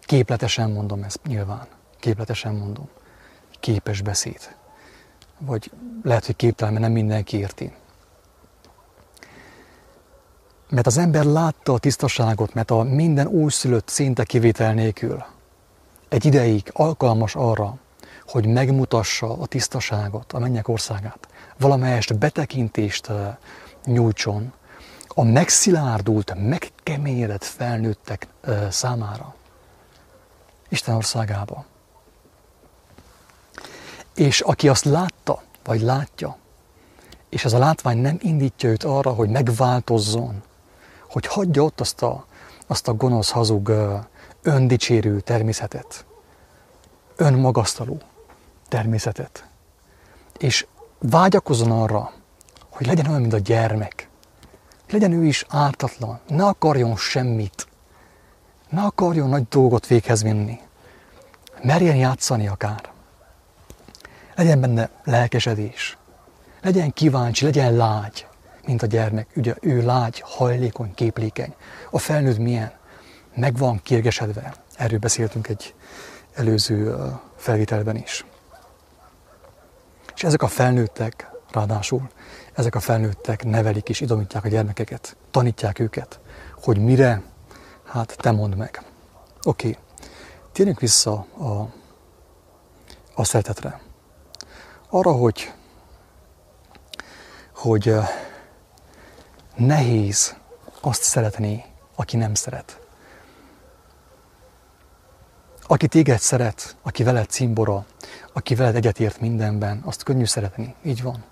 Képletesen 0.00 0.70
mondom 0.70 1.02
ezt 1.02 1.20
nyilván, 1.26 1.66
képletesen 2.00 2.54
mondom. 2.54 2.88
Képes 3.60 4.02
beszéd. 4.02 4.56
Vagy 5.38 5.70
lehet, 6.02 6.26
hogy 6.26 6.36
képtelen, 6.36 6.72
mert 6.72 6.84
nem 6.84 6.94
mindenki 6.94 7.36
érti. 7.36 7.72
Mert 10.68 10.86
az 10.86 10.98
ember 10.98 11.24
látta 11.24 11.72
a 11.72 11.78
tisztaságot, 11.78 12.54
mert 12.54 12.70
a 12.70 12.82
minden 12.82 13.26
újszülött 13.26 13.88
szinte 13.88 14.24
kivétel 14.24 14.74
nélkül 14.74 15.24
egy 16.08 16.24
ideig 16.24 16.70
alkalmas 16.72 17.34
arra, 17.34 17.78
hogy 18.28 18.46
megmutassa 18.46 19.38
a 19.38 19.46
tisztaságot, 19.46 20.32
a 20.32 20.38
mennyek 20.38 20.68
országát, 20.68 21.28
valamelyest 21.58 22.18
betekintést 22.18 23.10
nyújtson 23.84 24.52
a 25.08 25.24
megszilárdult, 25.24 26.34
megkeményedett 26.48 27.44
felnőttek 27.44 28.26
számára. 28.70 29.34
Isten 30.68 30.94
országába. 30.94 31.64
És 34.14 34.40
aki 34.40 34.68
azt 34.68 34.84
látta, 34.84 35.42
vagy 35.64 35.80
látja, 35.80 36.36
és 37.28 37.44
ez 37.44 37.52
a 37.52 37.58
látvány 37.58 37.98
nem 37.98 38.18
indítja 38.20 38.68
őt 38.68 38.84
arra, 38.84 39.12
hogy 39.12 39.28
megváltozzon, 39.28 40.42
hogy 41.08 41.26
hagyja 41.26 41.62
ott 41.62 41.80
azt 41.80 42.02
a, 42.02 42.26
azt 42.66 42.88
a 42.88 42.94
gonosz, 42.94 43.30
hazug, 43.30 43.72
öndicsérő 44.42 45.20
természetet, 45.20 46.06
önmagasztaló 47.16 48.00
természetet, 48.68 49.48
és 50.38 50.66
vágyakozzon 50.98 51.70
arra, 51.70 52.12
hogy 52.70 52.86
legyen 52.86 53.06
olyan, 53.06 53.20
mint 53.20 53.32
a 53.32 53.38
gyermek, 53.38 54.08
legyen 54.90 55.12
ő 55.12 55.24
is 55.24 55.44
ártatlan, 55.48 56.20
ne 56.28 56.44
akarjon 56.44 56.96
semmit, 56.96 57.66
ne 58.68 58.82
akarjon 58.82 59.28
nagy 59.28 59.48
dolgot 59.48 59.86
véghez 59.86 60.22
vinni, 60.22 60.60
merjen 61.62 61.96
játszani 61.96 62.48
akár, 62.48 62.90
legyen 64.34 64.60
benne 64.60 64.90
lelkesedés, 65.04 65.98
legyen 66.62 66.92
kíváncsi, 66.92 67.44
legyen 67.44 67.76
lágy, 67.76 68.26
mint 68.68 68.82
a 68.82 68.86
gyermek. 68.86 69.28
Ugye 69.36 69.54
ő 69.60 69.82
lágy, 69.82 70.22
hajlékony, 70.26 70.94
képlékeny. 70.94 71.54
A 71.90 71.98
felnőtt 71.98 72.38
milyen? 72.38 72.72
Meg 73.34 73.56
van 73.56 73.80
kérgesedve. 73.82 74.54
Erről 74.76 74.98
beszéltünk 74.98 75.48
egy 75.48 75.74
előző 76.34 76.96
felvételben 77.36 77.96
is. 77.96 78.24
És 80.18 80.24
ezek 80.24 80.42
a 80.42 80.48
felnőttek, 80.48 81.30
ráadásul, 81.50 82.08
ezek 82.54 82.74
a 82.74 82.80
felnőttek 82.80 83.44
nevelik 83.44 83.88
és 83.88 84.00
idomítják 84.00 84.44
a 84.44 84.48
gyermekeket, 84.48 85.16
tanítják 85.30 85.78
őket, 85.78 86.20
hogy 86.62 86.78
mire, 86.78 87.22
hát 87.84 88.16
te 88.16 88.30
mondd 88.30 88.56
meg. 88.56 88.82
Oké, 89.42 89.68
okay. 89.68 89.82
térjünk 90.52 90.80
vissza 90.80 91.12
a, 91.38 91.72
a 93.14 93.24
szeretetre. 93.24 93.80
Arra, 94.88 95.12
hogy, 95.12 95.52
hogy 97.54 97.94
nehéz 99.56 100.36
azt 100.80 101.02
szeretni, 101.02 101.64
aki 101.94 102.16
nem 102.16 102.34
szeret. 102.34 102.80
Aki 105.66 105.88
téged 105.88 106.18
szeret, 106.18 106.76
aki 106.82 107.02
veled 107.02 107.28
cimbora, 107.28 107.86
aki 108.38 108.54
veled 108.54 108.74
egyetért 108.74 109.20
mindenben, 109.20 109.80
azt 109.84 110.02
könnyű 110.02 110.24
szeretni. 110.24 110.74
Így 110.82 111.02
van. 111.02 111.24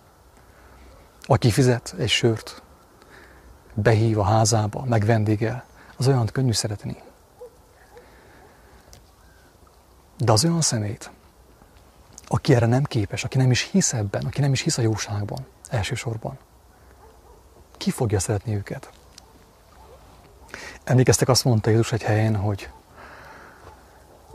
Aki 1.22 1.50
fizet 1.50 1.94
egy 1.98 2.08
sört, 2.08 2.62
behív 3.74 4.18
a 4.18 4.24
házába, 4.24 4.84
megvendégel, 4.84 5.64
az 5.96 6.06
olyan 6.06 6.26
könnyű 6.26 6.52
szeretni. 6.52 6.96
De 10.18 10.32
az 10.32 10.44
olyan 10.44 10.60
szemét, 10.60 11.10
aki 12.26 12.54
erre 12.54 12.66
nem 12.66 12.82
képes, 12.82 13.24
aki 13.24 13.38
nem 13.38 13.50
is 13.50 13.62
hisz 13.62 13.92
ebben, 13.92 14.24
aki 14.24 14.40
nem 14.40 14.52
is 14.52 14.60
hisz 14.60 14.78
a 14.78 14.82
jóságban, 14.82 15.46
elsősorban, 15.68 16.38
ki 17.76 17.90
fogja 17.90 18.20
szeretni 18.20 18.54
őket? 18.54 18.90
Emlékeztek, 20.84 21.28
azt 21.28 21.44
mondta 21.44 21.70
Jézus 21.70 21.92
egy 21.92 22.02
helyen, 22.02 22.36
hogy 22.36 22.70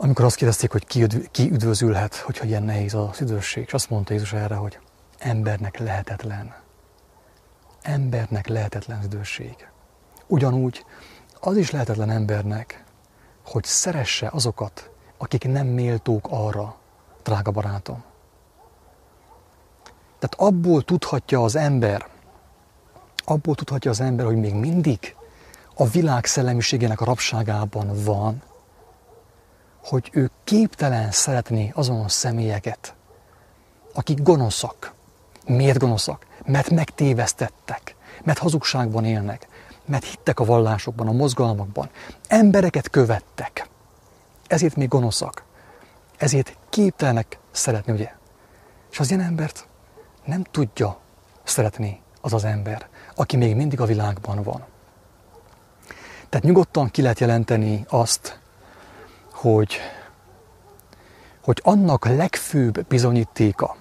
amikor 0.02 0.24
azt 0.24 0.36
kérdezték, 0.36 0.72
hogy 0.72 0.86
ki, 0.86 1.06
ki 1.30 1.50
üdvözülhet, 1.50 2.16
hogyha 2.16 2.44
ilyen 2.44 2.62
nehéz 2.62 2.94
az 2.94 3.20
üdvösség, 3.20 3.64
és 3.66 3.72
azt 3.72 3.90
mondta 3.90 4.12
Jézus 4.12 4.32
erre, 4.32 4.54
hogy 4.54 4.78
embernek 5.18 5.78
lehetetlen. 5.78 6.54
Embernek 7.82 8.46
lehetetlen 8.46 9.02
üdvösség. 9.04 9.68
Ugyanúgy 10.26 10.84
az 11.40 11.56
is 11.56 11.70
lehetetlen 11.70 12.10
embernek, 12.10 12.84
hogy 13.44 13.64
szeresse 13.64 14.28
azokat, 14.32 14.90
akik 15.18 15.44
nem 15.44 15.66
méltók 15.66 16.26
arra, 16.30 16.76
drága 17.22 17.50
barátom. 17.50 18.02
Tehát 20.18 20.34
abból 20.54 20.82
tudhatja 20.82 21.42
az 21.42 21.56
ember, 21.56 22.06
abból 23.24 23.54
tudhatja 23.54 23.90
az 23.90 24.00
ember, 24.00 24.26
hogy 24.26 24.40
még 24.40 24.54
mindig 24.54 25.16
a 25.74 25.86
világ 25.86 26.24
szellemiségének 26.24 27.00
a 27.00 27.04
rabságában 27.04 28.04
van, 28.04 28.42
hogy 29.82 30.10
ő 30.12 30.30
képtelen 30.44 31.10
szeretni 31.10 31.72
azon 31.74 32.08
személyeket, 32.08 32.94
akik 33.94 34.22
gonoszak. 34.22 34.92
Miért 35.46 35.78
gonoszak? 35.78 36.26
Mert 36.44 36.70
megtévesztettek, 36.70 37.96
mert 38.24 38.38
hazugságban 38.38 39.04
élnek, 39.04 39.46
mert 39.84 40.04
hittek 40.04 40.40
a 40.40 40.44
vallásokban, 40.44 41.08
a 41.08 41.12
mozgalmakban, 41.12 41.90
embereket 42.28 42.90
követtek. 42.90 43.68
Ezért 44.46 44.76
még 44.76 44.88
gonoszak. 44.88 45.44
Ezért 46.16 46.56
képtelenek 46.68 47.38
szeretni, 47.50 47.92
ugye? 47.92 48.12
És 48.90 48.98
az 48.98 49.10
ilyen 49.10 49.22
embert 49.22 49.66
nem 50.24 50.42
tudja 50.42 50.98
szeretni 51.42 52.00
az 52.20 52.32
az 52.32 52.44
ember, 52.44 52.88
aki 53.14 53.36
még 53.36 53.56
mindig 53.56 53.80
a 53.80 53.84
világban 53.84 54.42
van. 54.42 54.64
Tehát 56.28 56.46
nyugodtan 56.46 56.90
ki 56.90 57.02
lehet 57.02 57.20
jelenteni 57.20 57.84
azt, 57.88 58.40
hogy, 59.42 59.76
hogy 61.42 61.60
annak 61.64 62.06
legfőbb 62.06 62.86
bizonyítéka, 62.86 63.76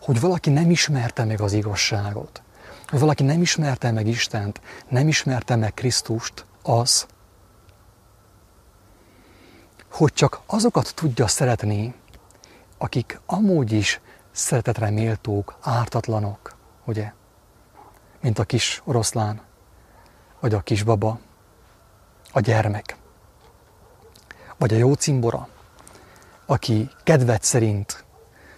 hogy 0.00 0.20
valaki 0.20 0.50
nem 0.50 0.70
ismerte 0.70 1.24
meg 1.24 1.40
az 1.40 1.52
igazságot, 1.52 2.42
hogy 2.88 2.98
valaki 2.98 3.22
nem 3.22 3.40
ismerte 3.40 3.90
meg 3.90 4.06
Istent, 4.06 4.60
nem 4.88 5.08
ismerte 5.08 5.56
meg 5.56 5.74
Krisztust, 5.74 6.44
az, 6.62 7.06
hogy 9.90 10.12
csak 10.12 10.40
azokat 10.46 10.94
tudja 10.94 11.26
szeretni, 11.26 11.94
akik 12.78 13.20
amúgy 13.26 13.72
is 13.72 14.00
szeretetre 14.32 14.90
méltók, 14.90 15.58
ártatlanok, 15.60 16.56
ugye? 16.84 17.12
Mint 18.20 18.38
a 18.38 18.44
kis 18.44 18.82
oroszlán, 18.84 19.40
vagy 20.40 20.54
a 20.54 20.60
kis 20.60 20.82
baba, 20.82 21.18
a 22.32 22.40
gyermek 22.40 22.96
vagy 24.58 24.74
a 24.74 24.76
jó 24.76 24.92
cimbora, 24.92 25.48
aki 26.46 26.90
kedved 27.04 27.42
szerint 27.42 28.04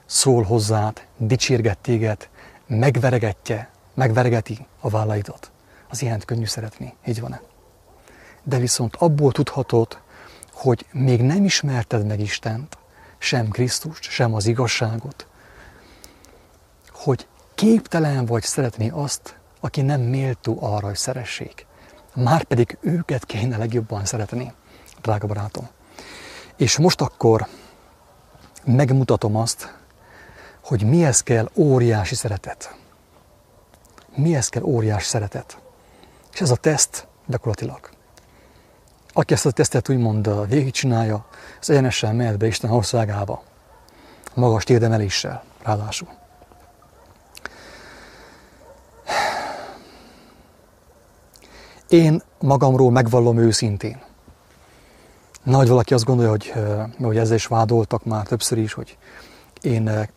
szól 0.06 0.42
hozzád, 0.42 1.06
dicsérget 1.16 1.78
téged, 1.78 2.28
megveregetje, 2.66 3.70
megveregeti 3.94 4.66
a 4.80 4.88
vállaidat. 4.88 5.50
Az 5.88 6.02
ilyent 6.02 6.24
könnyű 6.24 6.44
szeretni, 6.44 6.94
így 7.06 7.20
van-e? 7.20 7.40
De 8.42 8.58
viszont 8.58 8.96
abból 8.96 9.32
tudhatod, 9.32 9.98
hogy 10.52 10.86
még 10.92 11.22
nem 11.22 11.44
ismerted 11.44 12.06
meg 12.06 12.20
Istent, 12.20 12.78
sem 13.18 13.48
Krisztust, 13.48 14.02
sem 14.02 14.34
az 14.34 14.46
igazságot, 14.46 15.26
hogy 16.92 17.26
képtelen 17.54 18.26
vagy 18.26 18.42
szeretni 18.42 18.90
azt, 18.90 19.36
aki 19.60 19.82
nem 19.82 20.00
méltó 20.00 20.58
arra, 20.60 20.86
hogy 20.86 20.96
szeressék. 20.96 21.66
Márpedig 22.14 22.78
őket 22.80 23.24
kéne 23.24 23.56
legjobban 23.56 24.04
szeretni, 24.04 24.52
drága 25.02 25.26
barátom. 25.26 25.68
És 26.58 26.78
most 26.78 27.00
akkor 27.00 27.46
megmutatom 28.64 29.36
azt, 29.36 29.74
hogy 30.64 30.82
mihez 30.82 31.22
kell 31.22 31.50
óriási 31.54 32.14
szeretet. 32.14 32.74
Mihez 34.14 34.48
kell 34.48 34.62
óriási 34.62 35.06
szeretet. 35.06 35.58
És 36.32 36.40
ez 36.40 36.50
a 36.50 36.56
teszt 36.56 37.06
gyakorlatilag. 37.26 37.90
Aki 39.12 39.32
ezt 39.32 39.46
a 39.46 39.50
tesztet 39.50 39.88
úgymond 39.88 40.48
végigcsinálja, 40.48 41.26
az 41.60 41.70
egyenesen 41.70 42.16
mehet 42.16 42.38
be 42.38 42.46
Isten 42.46 42.70
országába. 42.70 43.42
Magas 44.34 44.64
térdemeléssel, 44.64 45.44
ráadásul. 45.62 46.08
Én 51.88 52.22
magamról 52.38 52.90
megvallom 52.90 53.38
őszintén. 53.38 54.07
Nagy 55.48 55.68
valaki 55.68 55.94
azt 55.94 56.04
gondolja, 56.04 56.30
hogy, 56.30 56.52
hogy 56.98 57.16
ezzel 57.16 57.34
is 57.34 57.46
vádoltak 57.46 58.04
már 58.04 58.26
többször 58.26 58.58
is, 58.58 58.72
hogy 58.72 58.98
én 59.60 60.08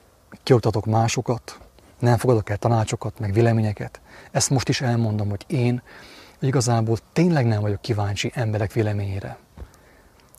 kioktatok 0.43 0.85
másokat, 0.85 1.59
nem 1.99 2.17
fogadok 2.17 2.49
el 2.49 2.57
tanácsokat, 2.57 3.19
meg 3.19 3.33
véleményeket. 3.33 4.01
Ezt 4.31 4.49
most 4.49 4.69
is 4.69 4.81
elmondom, 4.81 5.29
hogy 5.29 5.43
én 5.47 5.81
igazából 6.39 6.97
tényleg 7.13 7.45
nem 7.45 7.61
vagyok 7.61 7.81
kíváncsi 7.81 8.31
emberek 8.35 8.73
véleményére. 8.73 9.37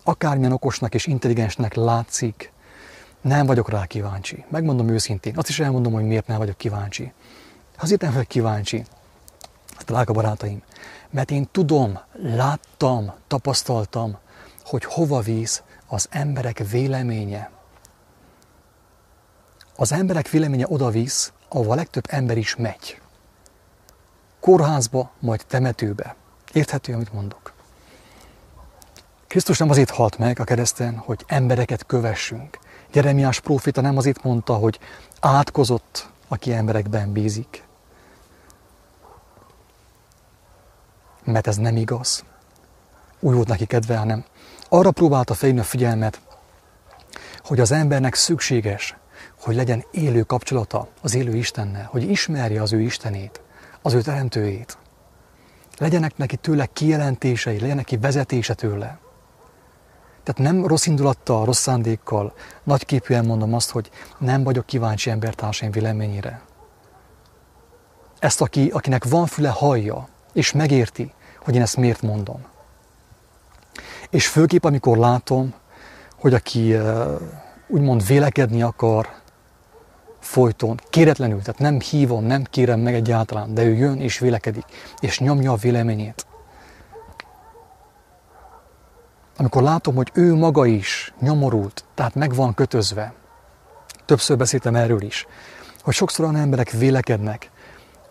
Akármilyen 0.04 0.52
okosnak 0.52 0.94
és 0.94 1.06
intelligensnek 1.06 1.74
látszik, 1.74 2.52
nem 3.20 3.46
vagyok 3.46 3.70
rá 3.70 3.84
kíváncsi. 3.84 4.44
Megmondom 4.48 4.88
őszintén. 4.88 5.36
Azt 5.36 5.48
is 5.48 5.60
elmondom, 5.60 5.92
hogy 5.92 6.04
miért 6.04 6.26
nem 6.26 6.38
vagyok 6.38 6.56
kíváncsi. 6.56 7.12
Azért 7.78 8.00
nem 8.00 8.12
vagyok 8.12 8.28
kíváncsi, 8.28 8.84
drága 9.86 10.12
barátaim, 10.12 10.62
mert 11.10 11.30
én 11.30 11.48
tudom, 11.52 11.98
láttam, 12.22 13.12
tapasztaltam, 13.26 14.18
hogy 14.72 14.84
hova 14.84 15.20
víz 15.20 15.62
az 15.86 16.06
emberek 16.10 16.58
véleménye. 16.70 17.50
Az 19.76 19.92
emberek 19.92 20.28
véleménye 20.28 20.64
oda 20.68 20.90
visz, 20.90 21.32
ahova 21.48 21.74
legtöbb 21.74 22.04
ember 22.08 22.36
is 22.36 22.56
megy 22.56 23.00
kórházba, 24.42 25.10
majd 25.18 25.44
temetőbe. 25.46 26.16
Érthető, 26.52 26.94
amit 26.94 27.12
mondok? 27.12 27.52
Krisztus 29.26 29.58
nem 29.58 29.70
azért 29.70 29.90
halt 29.90 30.18
meg 30.18 30.40
a 30.40 30.44
kereszten, 30.44 30.96
hogy 30.96 31.24
embereket 31.26 31.86
kövessünk. 31.86 32.58
Jeremiás 32.92 33.40
prófita 33.40 33.80
nem 33.80 33.96
azért 33.96 34.22
mondta, 34.22 34.54
hogy 34.54 34.78
átkozott, 35.20 36.08
aki 36.28 36.52
emberekben 36.52 37.12
bízik. 37.12 37.64
Mert 41.24 41.46
ez 41.46 41.56
nem 41.56 41.76
igaz. 41.76 42.24
Úgy 43.20 43.34
volt 43.34 43.48
neki 43.48 43.66
kedve, 43.66 43.96
hanem 43.96 44.24
arra 44.74 44.90
próbálta 44.90 45.34
felhívni 45.34 45.62
a 45.62 45.68
figyelmet, 45.68 46.20
hogy 47.38 47.60
az 47.60 47.72
embernek 47.72 48.14
szükséges, 48.14 48.96
hogy 49.40 49.54
legyen 49.54 49.84
élő 49.90 50.22
kapcsolata 50.22 50.88
az 51.02 51.14
élő 51.14 51.36
Istennel, 51.36 51.88
hogy 51.90 52.10
ismerje 52.10 52.62
az 52.62 52.72
ő 52.72 52.80
Istenét 52.80 53.40
az 53.82 53.92
ő 53.92 54.00
teremtőjét. 54.00 54.78
Legyenek 55.78 56.16
neki 56.16 56.36
tőle 56.36 56.66
kijelentései, 56.66 57.58
legyen 57.60 57.76
neki 57.76 57.96
vezetése 57.96 58.54
tőle. 58.54 58.98
Tehát 60.22 60.52
nem 60.52 60.66
rossz 60.66 60.86
indulattal, 60.86 61.44
rossz 61.44 61.60
szándékkal, 61.60 62.32
nagyképűen 62.64 63.24
mondom 63.24 63.54
azt, 63.54 63.70
hogy 63.70 63.90
nem 64.18 64.42
vagyok 64.42 64.66
kíváncsi 64.66 65.10
embertársaim 65.10 65.70
véleményére. 65.70 66.42
Ezt, 68.18 68.40
aki, 68.40 68.68
akinek 68.68 69.04
van 69.04 69.26
füle, 69.26 69.48
hallja, 69.48 70.08
és 70.32 70.52
megérti, 70.52 71.12
hogy 71.38 71.54
én 71.54 71.62
ezt 71.62 71.76
miért 71.76 72.02
mondom. 72.02 72.50
És 74.12 74.28
főképp, 74.28 74.64
amikor 74.64 74.96
látom, 74.96 75.54
hogy 76.20 76.34
aki 76.34 76.76
úgymond 77.68 78.06
vélekedni 78.06 78.62
akar, 78.62 79.08
folyton, 80.18 80.80
kéretlenül, 80.90 81.42
tehát 81.42 81.60
nem 81.60 81.80
hívom, 81.80 82.24
nem 82.24 82.44
kérem 82.44 82.80
meg 82.80 82.94
egyáltalán, 82.94 83.54
de 83.54 83.62
ő 83.62 83.74
jön 83.74 84.00
és 84.00 84.18
vélekedik, 84.18 84.64
és 85.00 85.18
nyomja 85.18 85.52
a 85.52 85.56
véleményét. 85.56 86.26
Amikor 89.36 89.62
látom, 89.62 89.94
hogy 89.94 90.10
ő 90.14 90.34
maga 90.34 90.66
is 90.66 91.14
nyomorult, 91.20 91.84
tehát 91.94 92.14
meg 92.14 92.34
van 92.34 92.54
kötözve, 92.54 93.12
többször 94.04 94.36
beszéltem 94.36 94.74
erről 94.74 95.02
is, 95.02 95.26
hogy 95.82 95.94
sokszor 95.94 96.24
olyan 96.24 96.40
emberek 96.40 96.70
vélekednek, 96.70 97.50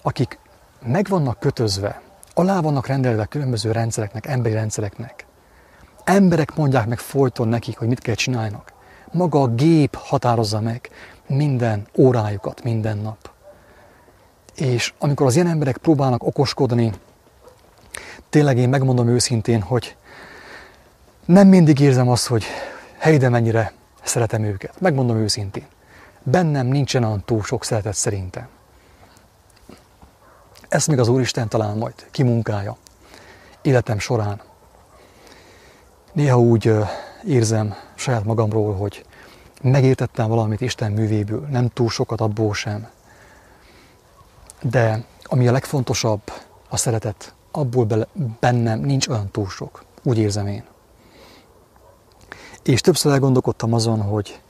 akik 0.02 0.40
meg 0.86 1.08
vannak 1.10 1.40
kötözve, 1.40 2.02
alá 2.34 2.60
vannak 2.60 2.88
rendelve 2.88 3.26
különböző 3.26 3.72
rendszereknek, 3.72 4.26
emberi 4.26 4.54
rendszereknek. 4.54 5.26
Emberek 6.04 6.56
mondják 6.56 6.88
meg 6.88 7.00
folyton 7.00 7.48
nekik, 7.48 7.78
hogy 7.78 7.88
mit 7.88 8.00
kell 8.00 8.16
csinálnak. 8.16 8.74
Maga 9.12 9.42
a 9.42 9.48
gép 9.48 9.96
határozza 9.96 10.60
meg, 10.60 10.90
minden 11.28 11.88
órájukat 11.98 12.64
minden 12.64 12.98
nap. 12.98 13.32
És 14.56 14.94
amikor 15.00 15.26
az 15.26 15.36
ilyen 15.36 15.48
emberek 15.48 15.78
próbálnak 15.78 16.24
okoskodni, 16.24 16.92
tényleg 18.30 18.58
én 18.58 18.70
megmondom 18.70 19.08
őszintén, 19.08 19.62
hogy 19.62 19.96
nem 21.26 21.48
mindig 21.48 21.80
érzem 21.80 22.10
azt, 22.10 22.28
hogy 22.28 22.44
helyde 22.98 23.30
mennyire 23.30 23.74
szeretem 24.04 24.44
őket. 24.44 24.80
Megmondom 24.80 25.18
őszintén. 25.18 25.66
Bennem 26.24 26.68
nincsen 26.68 27.04
olyan 27.04 27.24
túl 27.26 27.44
sok 27.44 27.64
szeretet 27.64 27.94
szerintem. 27.94 28.48
Ezt 30.70 30.88
még 30.88 31.00
az 31.00 31.08
Úristen 31.08 31.48
talán 31.48 31.78
majd 31.78 31.94
kimunkálja 32.12 32.78
életem 33.62 34.00
során. 34.00 34.42
Néha 36.14 36.40
úgy 36.40 36.74
érzem 37.26 37.76
saját 37.96 38.24
magamról, 38.24 38.76
hogy 38.76 39.06
megértettem 39.62 40.28
valamit 40.28 40.62
Isten 40.62 40.92
művéből, 40.92 41.48
nem 41.50 41.70
túl 41.70 41.90
sokat 41.90 42.22
abból 42.22 42.54
sem. 42.54 42.88
De 44.62 45.04
ami 45.24 45.48
a 45.48 45.52
legfontosabb, 45.52 46.22
a 46.70 46.78
szeretet, 46.78 47.34
abból 47.52 47.86
bele, 47.86 48.08
bennem 48.40 48.80
nincs 48.80 49.08
olyan 49.08 49.32
túl 49.32 49.48
sok. 49.50 49.84
Úgy 50.04 50.18
érzem 50.18 50.48
én. 50.48 50.64
És 52.64 52.82
többször 52.82 53.12
elgondolkodtam 53.12 53.74
azon, 53.74 54.02
hogy 54.02 54.42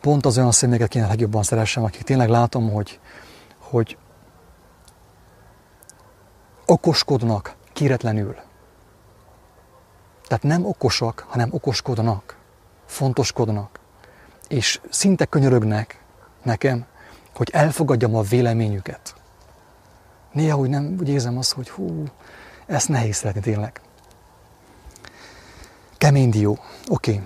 pont 0.00 0.26
az 0.26 0.38
olyan 0.38 0.52
személyeket 0.52 0.88
kéne 0.88 1.06
legjobban 1.06 1.42
szeressem, 1.42 1.84
akik 1.84 2.02
tényleg 2.02 2.28
látom, 2.28 2.70
hogy, 2.72 3.00
hogy 3.58 3.96
okoskodnak 6.66 7.54
kéretlenül. 7.72 8.36
Tehát 10.28 10.42
nem 10.42 10.64
okosak, 10.64 11.24
hanem 11.28 11.48
okoskodnak, 11.52 12.36
fontoskodnak 12.86 13.78
és 14.48 14.80
szinte 14.90 15.24
könyörögnek 15.24 16.00
nekem, 16.42 16.86
hogy 17.34 17.50
elfogadjam 17.52 18.14
a 18.16 18.22
véleményüket. 18.22 19.14
Néha 20.32 20.58
úgy 20.58 20.68
nem, 20.68 20.96
úgy 21.00 21.08
érzem 21.08 21.38
azt, 21.38 21.52
hogy 21.52 21.70
hú, 21.70 22.04
ezt 22.66 22.88
nehéz 22.88 23.16
szeretni 23.16 23.40
tényleg. 23.40 23.80
Kemény 25.98 26.30
dió. 26.30 26.58
Oké. 26.88 27.22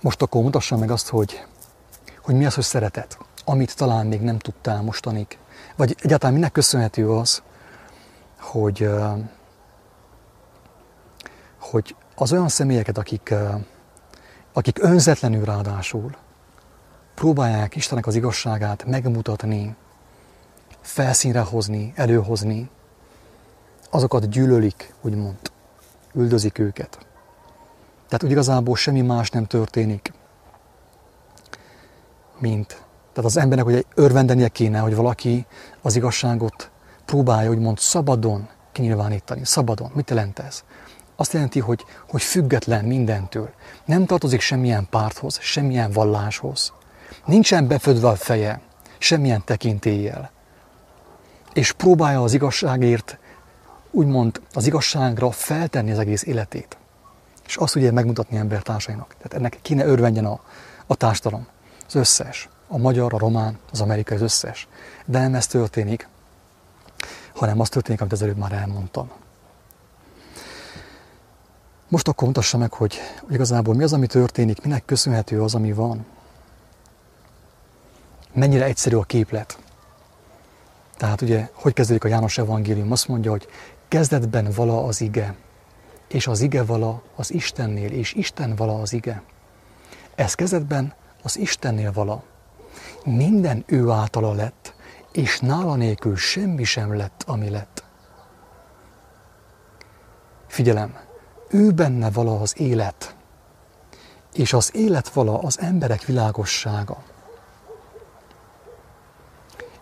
Most 0.00 0.22
akkor 0.22 0.42
mutassam 0.42 0.78
meg 0.78 0.90
azt, 0.90 1.08
hogy, 1.08 1.44
hogy 2.22 2.34
mi 2.34 2.46
az, 2.46 2.54
hogy 2.54 2.64
szeretet, 2.64 3.18
amit 3.44 3.76
talán 3.76 4.06
még 4.06 4.20
nem 4.20 4.38
tudtál 4.38 4.82
mostanig. 4.82 5.38
Vagy 5.76 5.96
egyáltalán 6.02 6.34
minek 6.34 6.52
köszönhető 6.52 7.10
az, 7.10 7.42
hogy, 8.40 8.88
hogy 11.70 11.96
az 12.14 12.32
olyan 12.32 12.48
személyeket, 12.48 12.98
akik 12.98 13.34
akik 14.56 14.82
önzetlenül 14.82 15.44
ráadásul 15.44 16.10
próbálják 17.14 17.76
Istennek 17.76 18.06
az 18.06 18.14
igazságát 18.14 18.84
megmutatni, 18.84 19.76
felszínre 20.80 21.40
hozni, 21.40 21.92
előhozni, 21.96 22.70
azokat 23.90 24.28
gyűlölik, 24.28 24.94
úgymond, 25.00 25.36
üldözik 26.14 26.58
őket. 26.58 26.98
Tehát 28.06 28.22
úgy 28.22 28.30
igazából 28.30 28.76
semmi 28.76 29.00
más 29.00 29.30
nem 29.30 29.44
történik, 29.44 30.12
mint, 32.38 32.66
tehát 33.12 33.30
az 33.30 33.36
embernek 33.36 33.64
hogy 33.64 33.86
örvendenie 33.94 34.48
kéne, 34.48 34.78
hogy 34.78 34.94
valaki 34.94 35.46
az 35.82 35.96
igazságot 35.96 36.70
próbálja, 37.04 37.50
úgymond 37.50 37.78
szabadon 37.78 38.48
kinyilvánítani. 38.72 39.44
Szabadon. 39.44 39.90
Mit 39.94 40.10
jelent 40.10 40.38
ez? 40.38 40.64
Azt 41.16 41.32
jelenti, 41.32 41.60
hogy, 41.60 41.84
hogy 42.08 42.22
független 42.22 42.84
mindentől. 42.84 43.50
Nem 43.84 44.06
tartozik 44.06 44.40
semmilyen 44.40 44.86
párthoz, 44.90 45.38
semmilyen 45.40 45.90
valláshoz. 45.90 46.72
Nincsen 47.24 47.66
befödve 47.66 48.08
a 48.08 48.16
feje, 48.16 48.60
semmilyen 48.98 49.44
tekintéllyel. 49.44 50.30
És 51.52 51.72
próbálja 51.72 52.22
az 52.22 52.32
igazságért, 52.32 53.18
úgymond 53.90 54.40
az 54.52 54.66
igazságra 54.66 55.30
feltenni 55.30 55.90
az 55.90 55.98
egész 55.98 56.22
életét. 56.22 56.76
És 57.46 57.56
azt 57.56 57.74
ugye 57.74 57.92
megmutatni 57.92 58.36
embertársainak. 58.36 59.14
Tehát 59.16 59.34
ennek 59.34 59.58
kéne 59.62 59.84
örvendjen 59.84 60.24
a, 60.24 60.40
a 60.86 60.94
társadalom. 60.94 61.46
Az 61.86 61.94
összes. 61.94 62.48
A 62.68 62.78
magyar, 62.78 63.14
a 63.14 63.18
román, 63.18 63.58
az 63.72 63.80
amerikai, 63.80 64.16
az 64.16 64.22
összes. 64.22 64.68
De 65.04 65.18
nem 65.18 65.34
ez 65.34 65.46
történik, 65.46 66.08
hanem 67.34 67.60
az 67.60 67.68
történik, 67.68 68.00
amit 68.00 68.12
az 68.12 68.22
előbb 68.22 68.36
már 68.36 68.52
elmondtam. 68.52 69.10
Most 71.88 72.08
akkor 72.08 72.26
mutassa 72.26 72.58
meg, 72.58 72.72
hogy, 72.72 72.98
hogy 73.20 73.34
igazából 73.34 73.74
mi 73.74 73.82
az, 73.82 73.92
ami 73.92 74.06
történik, 74.06 74.62
minek 74.62 74.84
köszönhető 74.84 75.42
az, 75.42 75.54
ami 75.54 75.72
van. 75.72 76.06
Mennyire 78.32 78.64
egyszerű 78.64 78.96
a 78.96 79.02
képlet. 79.02 79.58
Tehát 80.96 81.20
ugye, 81.20 81.48
hogy 81.52 81.72
kezdődik 81.72 82.04
a 82.04 82.08
János 82.08 82.38
evangélium? 82.38 82.92
Azt 82.92 83.08
mondja, 83.08 83.30
hogy 83.30 83.48
kezdetben 83.88 84.48
vala 84.54 84.84
az 84.84 85.00
ige, 85.00 85.34
és 86.08 86.26
az 86.26 86.40
ige 86.40 86.64
vala 86.64 87.02
az 87.16 87.32
Istennél, 87.32 87.92
és 87.92 88.12
Isten 88.12 88.54
vala 88.56 88.80
az 88.80 88.92
ige. 88.92 89.22
Ez 90.14 90.34
kezdetben 90.34 90.94
az 91.22 91.38
Istennél 91.38 91.92
vala. 91.92 92.22
Minden 93.04 93.64
ő 93.66 93.90
általa 93.90 94.32
lett, 94.32 94.74
és 95.12 95.40
nála 95.40 95.74
nélkül 95.74 96.16
semmi 96.16 96.64
sem 96.64 96.96
lett, 96.96 97.24
ami 97.26 97.50
lett. 97.50 97.84
Figyelem, 100.46 101.05
ő 101.56 101.70
benne 101.70 102.10
vala 102.10 102.40
az 102.40 102.60
élet, 102.60 103.14
és 104.32 104.52
az 104.52 104.74
élet 104.74 105.08
vala 105.08 105.38
az 105.38 105.60
emberek 105.60 106.04
világossága. 106.04 107.02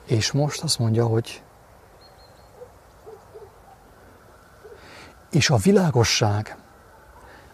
És 0.06 0.32
most 0.32 0.62
azt 0.62 0.78
mondja, 0.78 1.06
hogy 1.06 1.42
és 5.30 5.50
a 5.50 5.56
világosság 5.56 6.56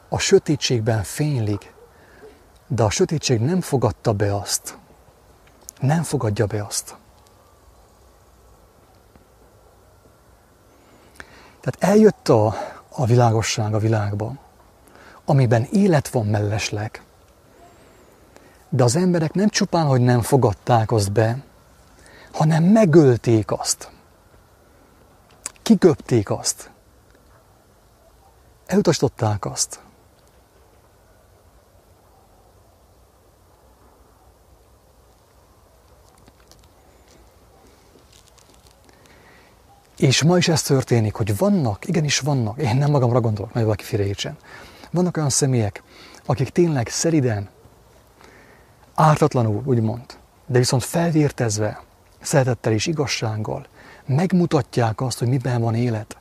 a 0.08 0.18
sötétségben 0.18 1.02
fénylik, 1.02 1.74
de 2.66 2.82
a 2.82 2.90
sötétség 2.90 3.40
nem 3.40 3.60
fogadta 3.60 4.12
be 4.12 4.36
azt. 4.36 4.78
Nem 5.80 6.02
fogadja 6.02 6.46
be 6.46 6.64
azt. 6.64 6.96
Tehát 11.60 11.92
eljött 11.94 12.28
a, 12.28 12.54
a 12.90 13.06
világosság 13.06 13.74
a 13.74 13.78
világba, 13.78 14.32
amiben 15.24 15.68
élet 15.72 16.08
van 16.08 16.26
mellesleg, 16.26 17.02
de 18.68 18.84
az 18.84 18.96
emberek 18.96 19.32
nem 19.32 19.48
csupán, 19.48 19.86
hogy 19.86 20.00
nem 20.00 20.20
fogadták 20.20 20.92
azt 20.92 21.12
be, 21.12 21.38
hanem 22.32 22.64
megölték 22.64 23.52
azt. 23.52 23.90
Kiköpték 25.62 26.30
azt. 26.30 26.70
Elutasították 28.66 29.44
azt. 29.44 29.80
És 40.00 40.22
ma 40.22 40.36
is 40.36 40.48
ez 40.48 40.62
történik, 40.62 41.14
hogy 41.14 41.36
vannak, 41.36 41.88
igenis 41.88 42.18
vannak, 42.18 42.58
én 42.58 42.76
nem 42.76 42.90
magamra 42.90 43.20
gondolok, 43.20 43.52
majd 43.52 43.64
valaki 43.64 43.84
félreértsen. 43.84 44.36
Vannak 44.90 45.16
olyan 45.16 45.30
személyek, 45.30 45.82
akik 46.26 46.48
tényleg 46.48 46.88
szeriden, 46.88 47.48
ártatlanul, 48.94 49.62
úgymond, 49.64 50.04
de 50.46 50.58
viszont 50.58 50.84
felvértezve, 50.84 51.82
szeretettel 52.20 52.72
és 52.72 52.86
igazsággal 52.86 53.66
megmutatják 54.06 55.00
azt, 55.00 55.18
hogy 55.18 55.28
miben 55.28 55.60
van 55.60 55.74
élet, 55.74 56.16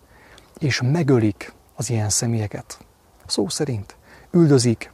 és 0.57 0.81
megölik 0.83 1.53
az 1.75 1.89
ilyen 1.89 2.09
személyeket. 2.09 2.77
Szó 3.25 3.49
szerint 3.49 3.95
üldözik, 4.31 4.91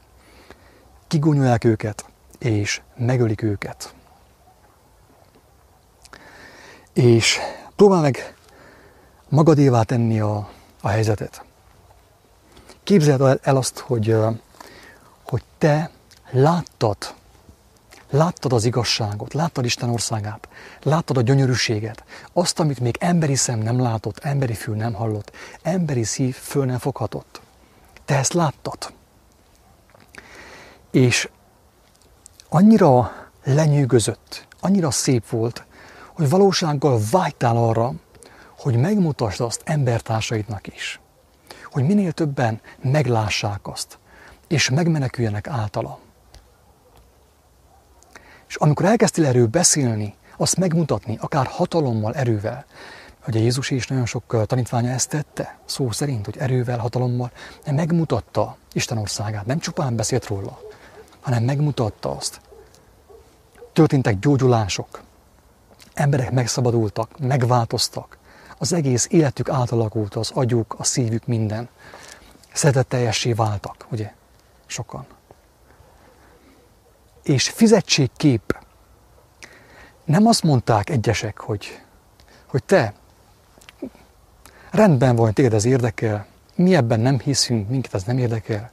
kigúnyolják 1.06 1.64
őket, 1.64 2.04
és 2.38 2.80
megölik 2.96 3.42
őket. 3.42 3.94
És 6.92 7.38
próbál 7.76 8.00
meg 8.00 8.35
magadévá 9.36 9.82
tenni 9.82 10.20
a, 10.20 10.48
a 10.80 10.88
helyzetet. 10.88 11.44
Képzeld 12.82 13.38
el 13.42 13.56
azt, 13.56 13.78
hogy, 13.78 14.16
hogy 15.22 15.42
te 15.58 15.90
láttad, 16.30 16.96
láttad 18.10 18.52
az 18.52 18.64
igazságot, 18.64 19.34
láttad 19.34 19.64
Isten 19.64 19.88
országát, 19.88 20.48
láttad 20.82 21.16
a 21.16 21.20
gyönyörűséget, 21.20 22.04
azt, 22.32 22.60
amit 22.60 22.80
még 22.80 22.96
emberi 23.00 23.34
szem 23.34 23.58
nem 23.58 23.80
látott, 23.80 24.18
emberi 24.18 24.54
fül 24.54 24.76
nem 24.76 24.92
hallott, 24.92 25.32
emberi 25.62 26.04
szív 26.04 26.34
föl 26.34 26.64
nem 26.64 26.78
foghatott. 26.78 27.40
Te 28.04 28.16
ezt 28.16 28.32
láttad. 28.32 28.92
És 30.90 31.28
annyira 32.48 33.12
lenyűgözött, 33.44 34.46
annyira 34.60 34.90
szép 34.90 35.28
volt, 35.28 35.64
hogy 36.12 36.28
valósággal 36.28 37.00
vágytál 37.10 37.56
arra, 37.56 37.92
hogy 38.66 38.76
megmutasd 38.76 39.40
azt 39.40 39.62
embertársaidnak 39.64 40.66
is. 40.66 41.00
Hogy 41.64 41.86
minél 41.86 42.12
többen 42.12 42.60
meglássák 42.82 43.66
azt, 43.66 43.98
és 44.48 44.70
megmeneküljenek 44.70 45.46
általa. 45.48 45.98
És 48.48 48.56
amikor 48.56 48.84
elkezdtél 48.84 49.26
erről 49.26 49.46
beszélni, 49.46 50.14
azt 50.36 50.56
megmutatni, 50.56 51.18
akár 51.20 51.46
hatalommal, 51.46 52.14
erővel, 52.14 52.64
Ugye 53.26 53.40
Jézus 53.40 53.70
is 53.70 53.86
nagyon 53.86 54.06
sok 54.06 54.46
tanítványa 54.46 54.90
ezt 54.90 55.08
tette, 55.08 55.58
szó 55.64 55.90
szerint, 55.90 56.24
hogy 56.24 56.36
erővel, 56.38 56.78
hatalommal, 56.78 57.30
de 57.64 57.72
megmutatta 57.72 58.56
Isten 58.72 58.98
országát, 58.98 59.46
nem 59.46 59.58
csupán 59.58 59.96
beszélt 59.96 60.26
róla, 60.26 60.60
hanem 61.20 61.42
megmutatta 61.42 62.16
azt. 62.16 62.40
Történtek 63.72 64.18
gyógyulások, 64.18 65.02
emberek 65.94 66.30
megszabadultak, 66.30 67.18
megváltoztak, 67.18 68.18
az 68.58 68.72
egész 68.72 69.06
életük 69.10 69.48
átalakult, 69.48 70.14
az 70.14 70.30
agyuk, 70.34 70.74
a 70.78 70.84
szívük, 70.84 71.26
minden. 71.26 71.68
Szeretetteljessé 72.52 73.32
váltak, 73.32 73.86
ugye? 73.90 74.12
Sokan. 74.66 75.06
És 77.22 77.48
fizetségkép. 77.48 78.58
Nem 80.04 80.26
azt 80.26 80.42
mondták 80.42 80.90
egyesek, 80.90 81.38
hogy, 81.38 81.80
hogy 82.46 82.64
te, 82.64 82.94
rendben 84.70 85.16
van, 85.16 85.32
téged 85.32 85.54
ez 85.54 85.64
érdekel, 85.64 86.26
mi 86.54 86.74
ebben 86.74 87.00
nem 87.00 87.18
hiszünk, 87.18 87.68
minket 87.68 87.94
ez 87.94 88.02
nem 88.02 88.18
érdekel. 88.18 88.70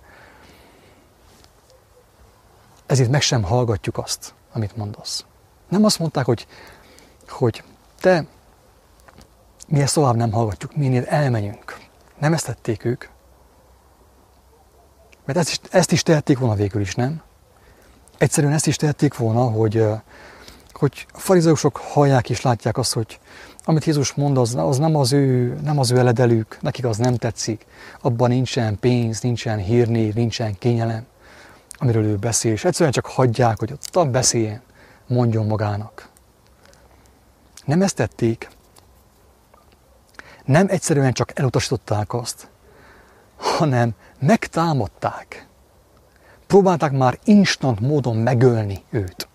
Ezért 2.86 3.10
meg 3.10 3.22
sem 3.22 3.44
hallgatjuk 3.44 3.98
azt, 3.98 4.34
amit 4.52 4.76
mondasz. 4.76 5.26
Nem 5.70 5.84
azt 5.84 6.00
mondták, 6.00 6.26
hogy, 6.26 6.48
hogy 7.28 7.64
te 8.00 8.26
mi 9.68 9.82
ezt 9.82 9.94
tovább 9.94 10.16
nem 10.16 10.32
hallgatjuk, 10.32 10.76
minél 10.76 11.04
elmenjünk. 11.06 11.78
Nem 12.20 12.34
ezt 12.34 12.46
tették 12.46 12.86
ők. 12.86 13.06
Mert 15.26 15.40
ezt 15.40 15.50
is, 15.50 15.60
ezt 15.72 15.92
is 15.92 16.04
tehették 16.04 16.40
volna 16.40 16.56
végül 16.56 16.82
is, 16.82 16.96
nem? 16.96 17.22
Egyszerűen 18.18 18.54
ezt 18.54 18.68
is 18.68 18.76
tehették 18.76 19.18
volna, 19.18 19.44
hogy, 19.44 19.86
hogy 20.74 21.06
a 21.14 21.20
farizeusok 21.20 21.78
hallják 21.78 22.30
és 22.30 22.42
látják 22.42 22.78
azt, 22.78 22.94
hogy 22.94 23.20
amit 23.66 23.86
Jézus 23.86 24.14
mond, 24.14 24.38
az, 24.38 24.56
az 24.56 24.78
nem, 24.78 24.96
az 24.96 25.14
ő, 25.14 25.58
nem 25.64 25.80
az 25.80 25.92
ő 25.92 25.98
eledelük, 25.98 26.58
nekik 26.62 26.86
az 26.86 26.98
nem 26.98 27.16
tetszik. 27.16 27.66
Abban 28.02 28.30
nincsen 28.30 28.80
pénz, 28.80 29.22
nincsen 29.22 29.58
hírnév, 29.58 30.14
nincsen 30.14 30.58
kényelem, 30.58 31.06
amiről 31.78 32.04
ő 32.04 32.16
beszél. 32.16 32.52
És 32.52 32.66
egyszerűen 32.66 32.92
csak 32.92 33.06
hagyják, 33.06 33.60
hogy 33.60 33.74
ott 33.94 34.10
beszéljen, 34.10 34.62
mondjon 35.08 35.46
magának. 35.46 36.10
Nem 37.66 37.82
ezt 37.82 37.96
tették, 37.96 38.50
nem 40.46 40.66
egyszerűen 40.70 41.14
csak 41.14 41.40
elutasították 41.40 42.14
azt, 42.14 42.50
hanem 43.36 43.94
megtámadták. 44.20 45.48
Próbálták 46.48 46.92
már 46.92 47.20
instant 47.24 47.80
módon 47.80 48.18
megölni 48.18 48.84
őt. 48.90 49.28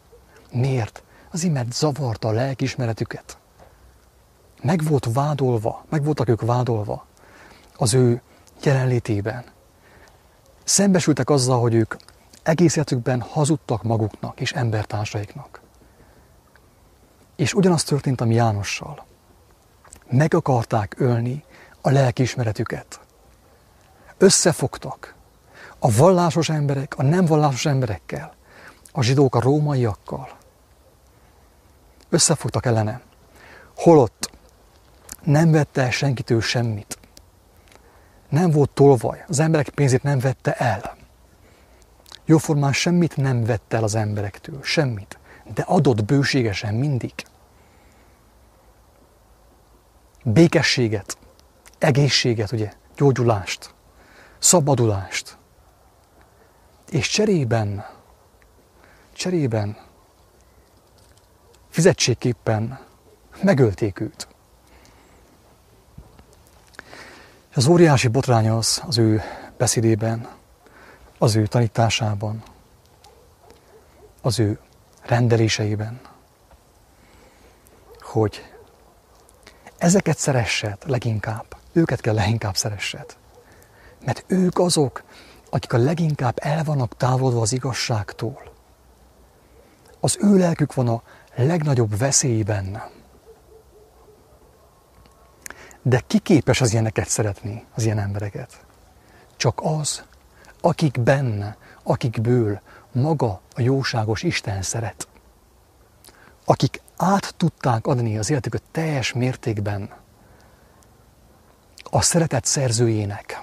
Miért? 0.52 1.02
Azért, 1.32 1.52
mert 1.52 1.72
zavarta 1.72 2.28
a 2.28 2.32
lelkismeretüket. 2.32 3.38
Meg 4.62 4.82
volt 4.84 5.08
vádolva, 5.12 5.84
meg 5.88 6.04
voltak 6.04 6.28
ők 6.28 6.40
vádolva 6.40 7.06
az 7.76 7.94
ő 7.94 8.22
jelenlétében. 8.62 9.44
Szembesültek 10.64 11.30
azzal, 11.30 11.60
hogy 11.60 11.74
ők 11.74 11.94
egész 12.42 12.76
életükben 12.76 13.20
hazudtak 13.20 13.82
maguknak 13.82 14.40
és 14.40 14.52
embertársaiknak. 14.52 15.60
És 17.36 17.54
ugyanaz 17.54 17.84
történt 17.84 18.20
a 18.20 18.24
mi 18.24 18.34
Jánossal 18.34 19.06
meg 20.10 20.34
akarták 20.34 20.94
ölni 20.98 21.44
a 21.80 21.90
lelkiismeretüket. 21.90 23.00
Összefogtak 24.18 25.14
a 25.78 25.90
vallásos 25.90 26.48
emberek 26.48 26.98
a 26.98 27.02
nem 27.02 27.24
vallásos 27.24 27.66
emberekkel, 27.66 28.34
a 28.92 29.02
zsidók 29.02 29.34
a 29.34 29.40
rómaiakkal. 29.40 30.28
Összefogtak 32.08 32.66
ellene. 32.66 33.00
Holott 33.76 34.30
nem 35.22 35.50
vette 35.50 35.82
el 35.82 35.90
senkitől 35.90 36.40
semmit. 36.40 36.98
nem 38.28 38.50
volt 38.50 38.70
tolvaj, 38.70 39.24
az 39.28 39.38
emberek 39.38 39.68
pénzét 39.68 40.02
nem 40.02 40.18
vette 40.18 40.52
el. 40.52 40.96
Jóformán 42.24 42.72
semmit 42.72 43.16
nem 43.16 43.44
vett 43.44 43.72
el 43.72 43.82
az 43.82 43.94
emberektől, 43.94 44.62
semmit, 44.62 45.18
de 45.54 45.62
adott 45.62 46.04
bőségesen 46.04 46.74
mindig. 46.74 47.12
Békességet, 50.32 51.18
egészséget, 51.78 52.52
ugye, 52.52 52.72
gyógyulást, 52.96 53.74
szabadulást. 54.38 55.36
És 56.90 57.08
cserében, 57.08 57.86
cserében, 59.12 59.76
fizetségképpen 61.68 62.80
megölték 63.42 64.00
őt. 64.00 64.28
Az 67.54 67.66
óriási 67.66 68.08
botrány 68.08 68.48
az 68.48 68.82
az 68.86 68.98
ő 68.98 69.22
beszédében, 69.56 70.28
az 71.18 71.36
ő 71.36 71.46
tanításában, 71.46 72.42
az 74.22 74.38
ő 74.38 74.58
rendeléseiben, 75.02 76.00
hogy 78.00 78.57
ezeket 79.78 80.18
szeressed 80.18 80.78
leginkább, 80.86 81.56
őket 81.72 82.00
kell 82.00 82.14
leginkább 82.14 82.56
szeressed. 82.56 83.16
Mert 84.04 84.24
ők 84.26 84.58
azok, 84.58 85.02
akik 85.50 85.72
a 85.72 85.78
leginkább 85.78 86.38
el 86.40 86.64
vannak 86.64 86.96
távolodva 86.96 87.40
az 87.40 87.52
igazságtól. 87.52 88.42
Az 90.00 90.18
ő 90.20 90.36
lelkük 90.36 90.74
van 90.74 90.88
a 90.88 91.02
legnagyobb 91.34 91.98
veszélyben. 91.98 92.82
De 95.82 96.02
ki 96.06 96.18
képes 96.18 96.60
az 96.60 96.72
ilyeneket 96.72 97.08
szeretni, 97.08 97.66
az 97.74 97.84
ilyen 97.84 97.98
embereket? 97.98 98.66
Csak 99.36 99.60
az, 99.62 100.02
akik 100.60 101.00
benne, 101.00 101.56
akikből 101.82 102.60
maga 102.92 103.40
a 103.54 103.60
jóságos 103.60 104.22
Isten 104.22 104.62
szeret. 104.62 105.08
Akik 106.44 106.80
át 106.98 107.34
tudták 107.36 107.86
adni 107.86 108.18
az 108.18 108.30
életüket 108.30 108.62
teljes 108.70 109.12
mértékben 109.12 109.90
a 111.90 112.02
szeretet 112.02 112.44
szerzőjének. 112.44 113.42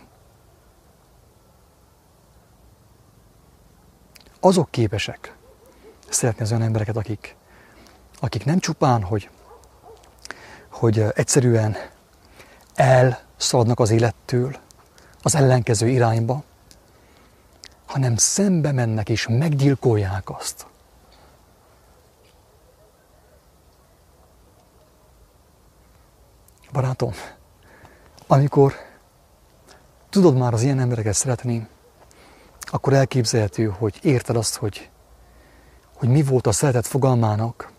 Azok 4.39 4.71
képesek 4.71 5.35
szeretni 6.09 6.41
az 6.41 6.51
olyan 6.51 6.63
embereket, 6.63 6.97
akik, 6.97 7.35
akik 8.19 8.45
nem 8.45 8.59
csupán, 8.59 9.03
hogy, 9.03 9.29
hogy 10.69 10.99
egyszerűen 10.99 11.75
elszaladnak 12.73 13.79
az 13.79 13.89
élettől, 13.89 14.55
az 15.21 15.35
ellenkező 15.35 15.87
irányba, 15.87 16.43
hanem 17.85 18.15
szembe 18.15 18.71
mennek 18.71 19.09
és 19.09 19.27
meggyilkolják 19.29 20.29
azt. 20.29 20.67
Barátom, 26.76 27.11
amikor 28.28 28.73
tudod 30.09 30.38
már 30.38 30.53
az 30.53 30.61
ilyen 30.61 30.80
embereket 30.80 31.13
szeretni, 31.13 31.67
akkor 32.59 32.93
elképzelhető, 32.93 33.65
hogy 33.65 33.99
érted 34.01 34.36
azt, 34.36 34.55
hogy, 34.55 34.89
hogy 35.95 36.09
mi 36.09 36.23
volt 36.23 36.47
a 36.47 36.51
szeretet 36.51 36.88
fogalmának 36.88 37.71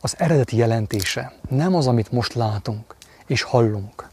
az 0.00 0.14
eredeti 0.18 0.56
jelentése. 0.56 1.32
Nem 1.48 1.74
az, 1.74 1.86
amit 1.86 2.12
most 2.12 2.34
látunk 2.34 2.96
és 3.26 3.42
hallunk 3.42 4.08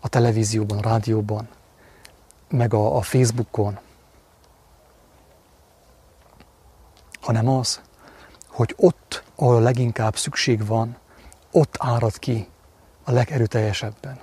a 0.00 0.08
televízióban, 0.08 0.78
a 0.78 0.88
rádióban, 0.88 1.48
meg 2.48 2.74
a, 2.74 2.96
a 2.96 3.02
Facebookon, 3.02 3.78
hanem 7.20 7.48
az, 7.48 7.80
hogy 8.48 8.74
ott, 8.76 9.24
ahol 9.36 9.62
leginkább 9.62 10.16
szükség 10.16 10.66
van, 10.66 10.96
ott 11.50 11.74
árad 11.78 12.18
ki 12.18 12.52
a 13.04 13.12
legerőteljesebben. 13.12 14.20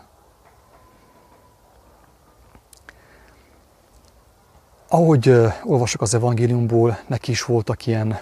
Ahogy 4.88 5.30
olvasok 5.64 6.02
az 6.02 6.14
evangéliumból, 6.14 7.00
neki 7.08 7.32
is 7.32 7.44
voltak 7.44 7.86
ilyen 7.86 8.20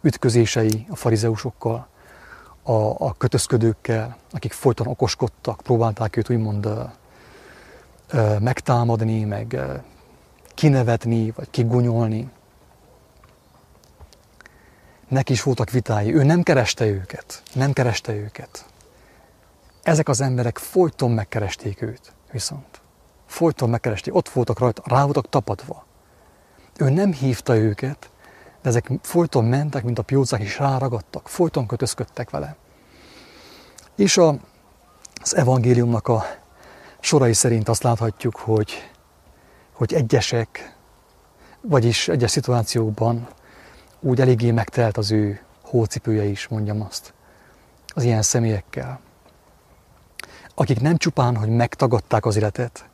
ütközései 0.00 0.86
a 0.90 0.96
farizeusokkal, 0.96 1.86
a, 2.62 3.06
a 3.06 3.14
kötözködőkkel, 3.18 4.16
akik 4.30 4.52
folyton 4.52 4.86
okoskodtak, 4.86 5.60
próbálták 5.60 6.16
őt 6.16 6.30
úgymond 6.30 6.68
megtámadni, 8.38 9.24
meg 9.24 9.60
kinevetni, 10.54 11.30
vagy 11.30 11.50
kigunyolni. 11.50 12.30
Neki 15.08 15.32
is 15.32 15.42
voltak 15.42 15.70
vitái, 15.70 16.14
ő 16.14 16.22
nem 16.22 16.42
kereste 16.42 16.86
őket, 16.86 17.42
nem 17.52 17.72
kereste 17.72 18.12
őket. 18.12 18.64
Ezek 19.84 20.08
az 20.08 20.20
emberek 20.20 20.58
folyton 20.58 21.10
megkeresték 21.10 21.82
őt, 21.82 22.12
viszont. 22.32 22.80
Folyton 23.26 23.70
megkeresték, 23.70 24.14
ott 24.14 24.28
voltak 24.28 24.58
rajta, 24.58 24.82
rá 24.84 25.04
voltak 25.04 25.28
tapadva. 25.28 25.84
Ő 26.78 26.90
nem 26.90 27.12
hívta 27.12 27.56
őket, 27.56 28.10
de 28.62 28.68
ezek 28.68 28.90
folyton 29.02 29.44
mentek, 29.44 29.84
mint 29.84 29.98
a 29.98 30.02
piócák, 30.02 30.40
és 30.40 30.58
ráragadtak, 30.58 31.28
folyton 31.28 31.66
kötözködtek 31.66 32.30
vele. 32.30 32.56
És 33.96 34.16
a, 34.16 34.36
az 35.22 35.36
evangéliumnak 35.36 36.08
a 36.08 36.24
sorai 37.00 37.32
szerint 37.32 37.68
azt 37.68 37.82
láthatjuk, 37.82 38.36
hogy, 38.36 38.90
hogy 39.72 39.94
egyesek, 39.94 40.76
vagyis 41.60 42.08
egyes 42.08 42.30
szituációkban 42.30 43.28
úgy 44.00 44.20
eléggé 44.20 44.50
megtelt 44.50 44.96
az 44.96 45.10
ő 45.10 45.40
hócipője 45.62 46.24
is, 46.24 46.48
mondjam 46.48 46.80
azt, 46.80 47.14
az 47.94 48.02
ilyen 48.02 48.22
személyekkel. 48.22 49.00
Akik 50.54 50.80
nem 50.80 50.96
csupán, 50.96 51.36
hogy 51.36 51.48
megtagadták 51.48 52.26
az 52.26 52.36
életet, 52.36 52.88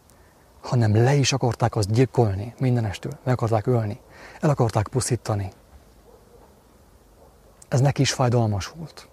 hanem 0.61 0.95
le 0.97 1.15
is 1.15 1.33
akarták 1.33 1.77
azt 1.77 1.91
gyilkolni 1.91 2.55
mindenestől, 2.59 3.19
meg 3.25 3.35
akarták 3.35 3.67
ölni, 3.67 4.01
el 4.41 4.51
akarták 4.51 4.89
pusztítani. 4.89 5.53
Ez 7.69 7.81
neki 7.81 8.01
is 8.01 8.13
fájdalmas 8.13 8.67
volt. 8.67 9.09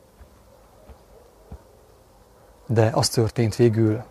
De 2.68 2.90
az 2.94 3.10
történt 3.10 3.56
végül, 3.56 4.04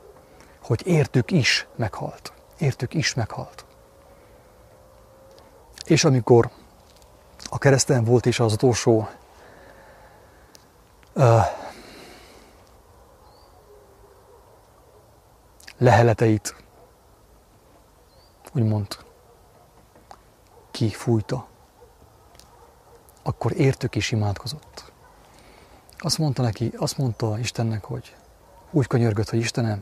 hogy 0.63 0.87
értük 0.87 1.31
is 1.31 1.67
meghalt. 1.77 2.33
Értük 2.59 2.95
is 2.95 3.15
meghalt. 3.15 3.65
És 5.85 6.05
amikor 6.05 6.51
a 7.45 7.59
kereszten 7.59 8.05
volt 8.05 8.27
is 8.27 8.41
az 8.41 8.53
utolsó 8.53 9.09
uh, 11.15 11.41
leheleteit, 15.79 16.55
úgymond 18.53 18.87
kifújta, 20.71 21.47
akkor 23.23 23.53
értük 23.57 23.95
is 23.95 24.13
imádkozott. 24.13 24.93
Azt 25.99 26.19
mondta 26.19 26.43
neki, 26.43 26.73
azt 26.77 26.99
mondta 26.99 27.39
Istennek, 27.39 27.85
hogy 27.85 28.17
úgy 28.71 28.87
könyörgött, 28.87 29.29
hogy 29.31 29.39
Istenem, 29.39 29.81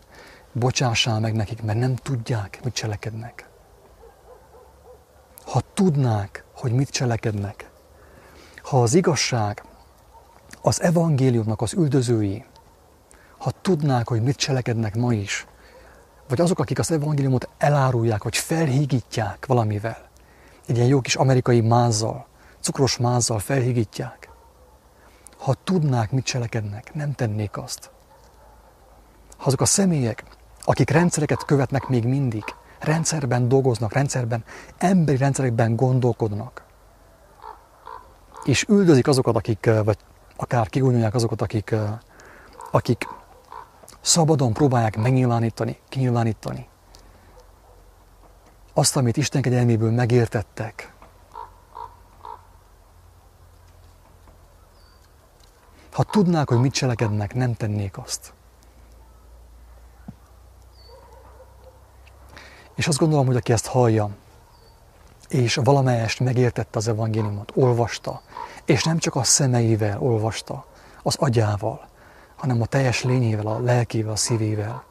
bocsássál 0.53 1.21
meg 1.21 1.35
nekik, 1.35 1.63
mert 1.63 1.79
nem 1.79 1.95
tudják, 1.95 2.61
mit 2.65 2.75
cselekednek. 2.75 3.49
Ha 5.45 5.61
tudnák, 5.75 6.45
hogy 6.55 6.73
mit 6.73 6.91
cselekednek, 6.91 7.71
ha 8.63 8.83
az 8.83 8.95
igazság, 8.95 9.65
az 10.63 10.83
evangéliumnak 10.83 11.61
az 11.61 11.73
üldözői, 11.73 12.45
ha 13.39 13.51
tudnák, 13.51 14.09
hogy 14.09 14.23
mit 14.23 14.37
cselekednek 14.37 14.95
ma 14.95 15.13
is, 15.13 15.47
vagy 16.29 16.41
azok, 16.41 16.59
akik 16.59 16.79
az 16.79 16.91
evangéliumot 16.91 17.49
elárulják, 17.59 18.23
vagy 18.23 18.37
felhígítják 18.37 19.47
valamivel, 19.47 20.09
egy 20.67 20.77
ilyen 20.77 20.89
jó 20.89 21.01
kis 21.01 21.15
amerikai 21.15 21.61
mázzal, 21.61 22.27
cukros 22.61 22.97
mázzal 22.97 23.39
felhígítják, 23.39 24.29
ha 25.39 25.55
tudnák, 25.65 26.11
mit 26.11 26.25
cselekednek, 26.25 26.95
nem 26.95 27.13
tennék 27.13 27.57
azt. 27.57 27.91
Ha 29.37 29.45
azok 29.47 29.61
a 29.61 29.65
személyek, 29.65 30.25
akik 30.65 30.91
rendszereket 30.91 31.45
követnek 31.45 31.89
még 31.89 32.05
mindig, 32.05 32.45
rendszerben 32.81 33.49
dolgoznak, 33.49 33.93
rendszerben, 33.93 34.45
emberi 34.79 35.19
rendszerekben 35.19 35.77
gondolkodnak, 35.77 36.65
és 38.45 38.65
üldözik 38.69 39.09
azokat, 39.09 39.37
akik, 39.37 39.71
vagy 39.85 39.99
akár 40.37 40.69
kigúnyolják 40.69 41.15
azokat, 41.15 41.43
akik, 41.43 41.75
akik 42.71 43.09
szabadon 44.05 44.53
próbálják 44.53 44.97
megnyilvánítani, 44.97 45.79
kinyilvánítani 45.89 46.69
azt, 48.75 48.97
amit 48.97 49.17
Isten 49.17 49.43
kegyelméből 49.43 49.91
megértettek. 49.91 50.93
Ha 55.93 56.03
tudnák, 56.03 56.49
hogy 56.49 56.61
mit 56.61 56.73
cselekednek, 56.73 57.35
nem 57.35 57.55
tennék 57.55 57.99
azt. 57.99 58.33
És 62.75 62.87
azt 62.89 62.99
gondolom, 62.99 63.27
hogy 63.27 63.37
aki 63.37 63.53
ezt 63.53 63.67
hallja, 63.67 64.11
és 65.29 65.55
valamelyest 65.55 66.21
megértette 66.21 66.79
az 66.79 66.89
evangéliumot, 66.89 67.53
olvasta, 67.55 68.23
és 68.65 68.85
nem 68.85 68.99
csak 68.99 69.15
a 69.15 69.23
szemeivel 69.23 70.01
olvasta, 70.01 70.67
az 71.03 71.17
agyával, 71.19 71.89
hanem 72.45 72.63
a 72.63 72.67
teljes 72.67 73.03
lényével, 73.03 73.47
a 73.47 73.59
lelkével, 73.59 74.13
a 74.13 74.17
szívével. 74.17 74.85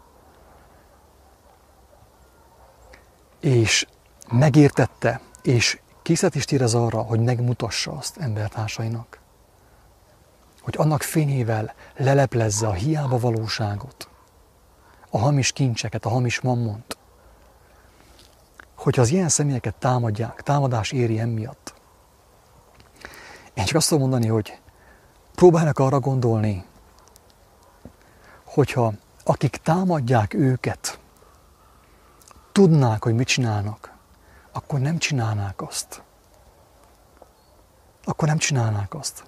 És 3.39 3.87
megértette, 4.31 5.21
és 5.41 5.79
készet 6.01 6.35
is 6.35 6.45
érez 6.45 6.73
arra, 6.73 7.01
hogy 7.01 7.19
megmutassa 7.19 7.91
azt 7.91 8.17
embertársainak. 8.17 9.19
Hogy 10.61 10.75
annak 10.77 11.01
fényével 11.01 11.73
leleplezze 11.95 12.67
a 12.67 12.73
hiába 12.73 13.19
valóságot, 13.19 14.09
a 15.09 15.17
hamis 15.17 15.51
kincseket, 15.51 16.05
a 16.05 16.09
hamis 16.09 16.41
mammont. 16.41 16.97
Hogyha 18.75 19.01
az 19.01 19.09
ilyen 19.09 19.29
személyeket 19.29 19.75
támadják, 19.75 20.41
támadás 20.41 20.91
éri 20.91 21.19
emiatt, 21.19 21.73
én 23.53 23.65
csak 23.65 23.75
azt 23.75 23.87
tudom 23.87 24.09
mondani, 24.09 24.27
hogy 24.27 24.59
próbálnak 25.35 25.79
arra 25.79 25.99
gondolni, 25.99 26.71
hogyha 28.53 28.93
akik 29.23 29.55
támadják 29.55 30.33
őket, 30.33 30.99
tudnák, 32.51 33.03
hogy 33.03 33.15
mit 33.15 33.27
csinálnak, 33.27 33.93
akkor 34.51 34.79
nem 34.79 34.97
csinálnák 34.97 35.61
azt. 35.61 36.03
Akkor 38.03 38.27
nem 38.27 38.37
csinálnák 38.37 38.93
azt. 38.93 39.23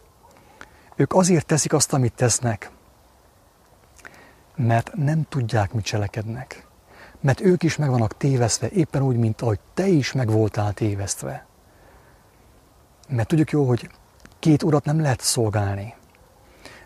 Ők 0.95 1.13
azért 1.13 1.45
teszik 1.45 1.73
azt, 1.73 1.93
amit 1.93 2.13
tesznek, 2.13 2.71
mert 4.55 4.95
nem 4.95 5.25
tudják, 5.29 5.73
mit 5.73 5.85
cselekednek. 5.85 6.67
Mert 7.19 7.41
ők 7.41 7.63
is 7.63 7.75
meg 7.75 7.89
vannak 7.89 8.17
tévesztve, 8.17 8.69
éppen 8.69 9.01
úgy, 9.01 9.17
mint 9.17 9.41
ahogy 9.41 9.59
te 9.73 9.87
is 9.87 10.11
meg 10.11 10.29
voltál 10.29 10.73
tévesztve. 10.73 11.45
Mert 13.09 13.27
tudjuk 13.27 13.51
jó, 13.51 13.67
hogy 13.67 13.89
két 14.39 14.63
urat 14.63 14.85
nem 14.85 15.01
lehet 15.01 15.21
szolgálni. 15.21 15.95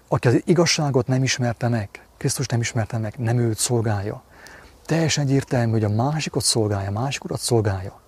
Aki 0.07 0.27
az 0.27 0.41
igazságot 0.45 1.07
nem 1.07 1.23
ismerte 1.23 1.67
meg, 1.67 2.08
Krisztus 2.19 2.45
nem 2.45 2.59
ismerte 2.59 2.97
meg, 2.97 3.13
nem 3.17 3.37
őt 3.37 3.57
szolgálja. 3.57 4.23
Teljesen 4.85 5.23
egyértelmű, 5.23 5.71
hogy 5.71 5.83
a 5.83 5.89
másikot 5.89 6.43
szolgálja, 6.43 6.91
másik 6.91 7.23
urat 7.23 7.39
szolgálja. 7.39 7.99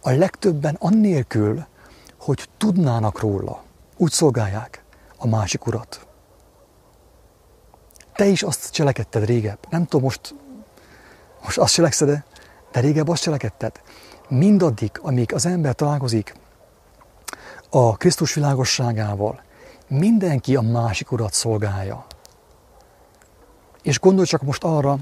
A 0.00 0.10
legtöbben 0.10 0.76
annélkül, 0.78 1.64
hogy 2.18 2.48
tudnának 2.56 3.20
róla, 3.20 3.62
úgy 3.96 4.10
szolgálják 4.10 4.84
a 5.16 5.26
másik 5.26 5.66
urat. 5.66 6.06
Te 8.14 8.26
is 8.26 8.42
azt 8.42 8.70
cselekedted 8.70 9.24
régebb. 9.24 9.58
Nem 9.70 9.84
tudom, 9.84 10.02
most, 10.02 10.34
most 11.42 11.58
azt 11.58 11.74
cselekszed 11.74 12.24
de 12.72 12.80
régebb 12.80 13.08
azt 13.08 13.22
cselekedted. 13.22 13.80
Mindaddig, 14.28 14.90
amíg 15.02 15.34
az 15.34 15.46
ember 15.46 15.74
találkozik 15.74 16.34
a 17.70 17.96
Krisztus 17.96 18.34
világosságával, 18.34 19.42
mindenki 19.88 20.56
a 20.56 20.60
másik 20.60 21.12
urat 21.12 21.32
szolgálja. 21.32 22.06
És 23.82 24.00
gondolj 24.00 24.26
csak 24.26 24.42
most 24.42 24.64
arra, 24.64 24.98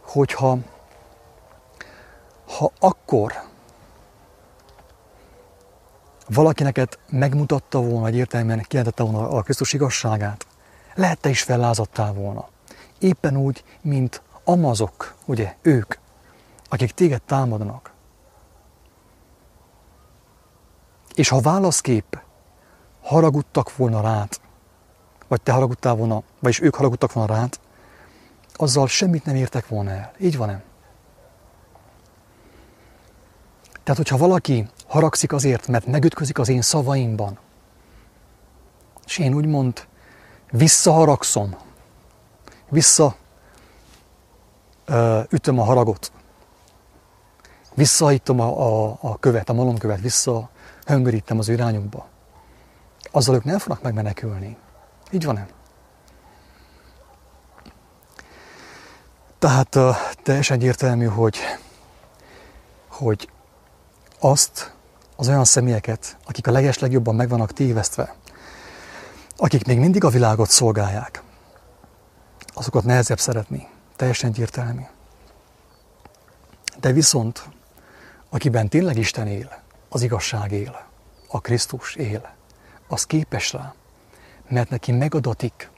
hogyha 0.00 0.58
ha 2.46 2.72
akkor 2.78 3.32
valaki 6.28 6.62
neked 6.62 6.98
megmutatta 7.10 7.80
volna, 7.80 8.00
vagy 8.00 8.16
értelműen 8.16 8.64
kijelentette 8.68 9.02
volna 9.02 9.28
a 9.28 9.42
Krisztus 9.42 9.72
igazságát, 9.72 10.46
lehet 10.94 11.20
te 11.20 11.28
is 11.28 11.42
fellázadtál 11.42 12.12
volna. 12.12 12.48
Éppen 12.98 13.36
úgy, 13.36 13.64
mint 13.80 14.22
amazok, 14.44 15.14
ugye, 15.24 15.56
ők, 15.62 15.94
akik 16.68 16.90
téged 16.90 17.22
támadnak. 17.22 17.92
És 21.14 21.28
ha 21.28 21.40
válaszkép 21.40 22.20
haragudtak 23.02 23.76
volna 23.76 24.00
rád, 24.00 24.40
vagy 25.28 25.42
te 25.42 25.52
haragudtál 25.52 25.94
volna, 25.94 26.22
vagyis 26.40 26.60
ők 26.60 26.74
haragudtak 26.74 27.12
volna 27.12 27.34
rád, 27.34 27.58
azzal 28.56 28.86
semmit 28.86 29.24
nem 29.24 29.34
értek 29.34 29.68
volna 29.68 29.90
el. 29.90 30.12
Így 30.18 30.36
van-e? 30.36 30.62
Tehát, 33.82 34.00
hogyha 34.00 34.16
valaki 34.16 34.68
haragszik 34.86 35.32
azért, 35.32 35.66
mert 35.66 35.86
megütközik 35.86 36.38
az 36.38 36.48
én 36.48 36.62
szavaimban, 36.62 37.38
és 39.06 39.18
én 39.18 39.34
úgymond 39.34 39.86
visszaharagszom, 40.50 41.56
vissza 42.68 43.16
ütöm 45.30 45.58
a 45.58 45.64
haragot, 45.64 46.12
visszahítom 47.74 48.40
a, 48.40 48.88
a, 48.90 48.98
a 49.00 49.18
követ, 49.18 49.48
a 49.48 49.52
malomkövet, 49.52 50.00
vissza 50.00 50.50
höngörítem 50.84 51.38
az 51.38 51.48
irányukba, 51.48 52.06
azzal 53.10 53.34
ők 53.34 53.44
nem 53.44 53.58
fognak 53.58 53.82
megmenekülni. 53.82 54.56
Így 55.10 55.24
van-e? 55.24 55.46
Tehát 59.38 59.78
teljesen 60.22 60.56
egyértelmű, 60.56 61.04
hogy, 61.04 61.38
hogy 62.88 63.30
azt 64.20 64.74
az 65.16 65.28
olyan 65.28 65.44
személyeket, 65.44 66.16
akik 66.26 66.46
a 66.46 66.50
legeslegjobban 66.50 67.14
meg 67.14 67.28
vannak 67.28 67.52
tévesztve, 67.52 68.14
akik 69.36 69.66
még 69.66 69.78
mindig 69.78 70.04
a 70.04 70.08
világot 70.08 70.50
szolgálják, 70.50 71.22
azokat 72.54 72.84
nehezebb 72.84 73.18
szeretni. 73.18 73.68
Teljesen 73.96 74.30
egyértelmű. 74.30 74.82
De 76.80 76.92
viszont, 76.92 77.48
akiben 78.30 78.68
tényleg 78.68 78.96
Isten 78.96 79.26
él, 79.26 79.62
az 79.88 80.02
igazság 80.02 80.52
él, 80.52 80.86
a 81.28 81.40
Krisztus 81.40 81.94
él, 81.94 82.34
az 82.88 83.04
képes 83.04 83.52
rá, 83.52 83.74
mert 84.48 84.70
neki 84.70 84.92
megadatik 84.92 85.70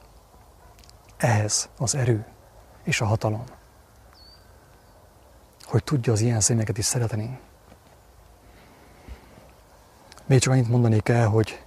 ehhez 1.16 1.68
az 1.78 1.94
erő 1.94 2.26
és 2.88 3.00
a 3.00 3.04
hatalom, 3.04 3.44
hogy 5.64 5.84
tudja 5.84 6.12
az 6.12 6.20
ilyen 6.20 6.40
személyeket 6.40 6.78
is 6.78 6.84
szeretni. 6.84 7.38
Még 10.26 10.40
csak 10.40 10.52
annyit 10.52 10.68
mondanék 10.68 11.08
el, 11.08 11.28
hogy 11.28 11.62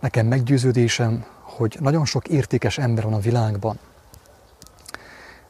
nekem 0.00 0.26
meggyőződésem, 0.26 1.24
hogy 1.40 1.76
nagyon 1.80 2.04
sok 2.04 2.28
értékes 2.28 2.78
ember 2.78 3.04
van 3.04 3.12
a 3.12 3.18
világban, 3.18 3.78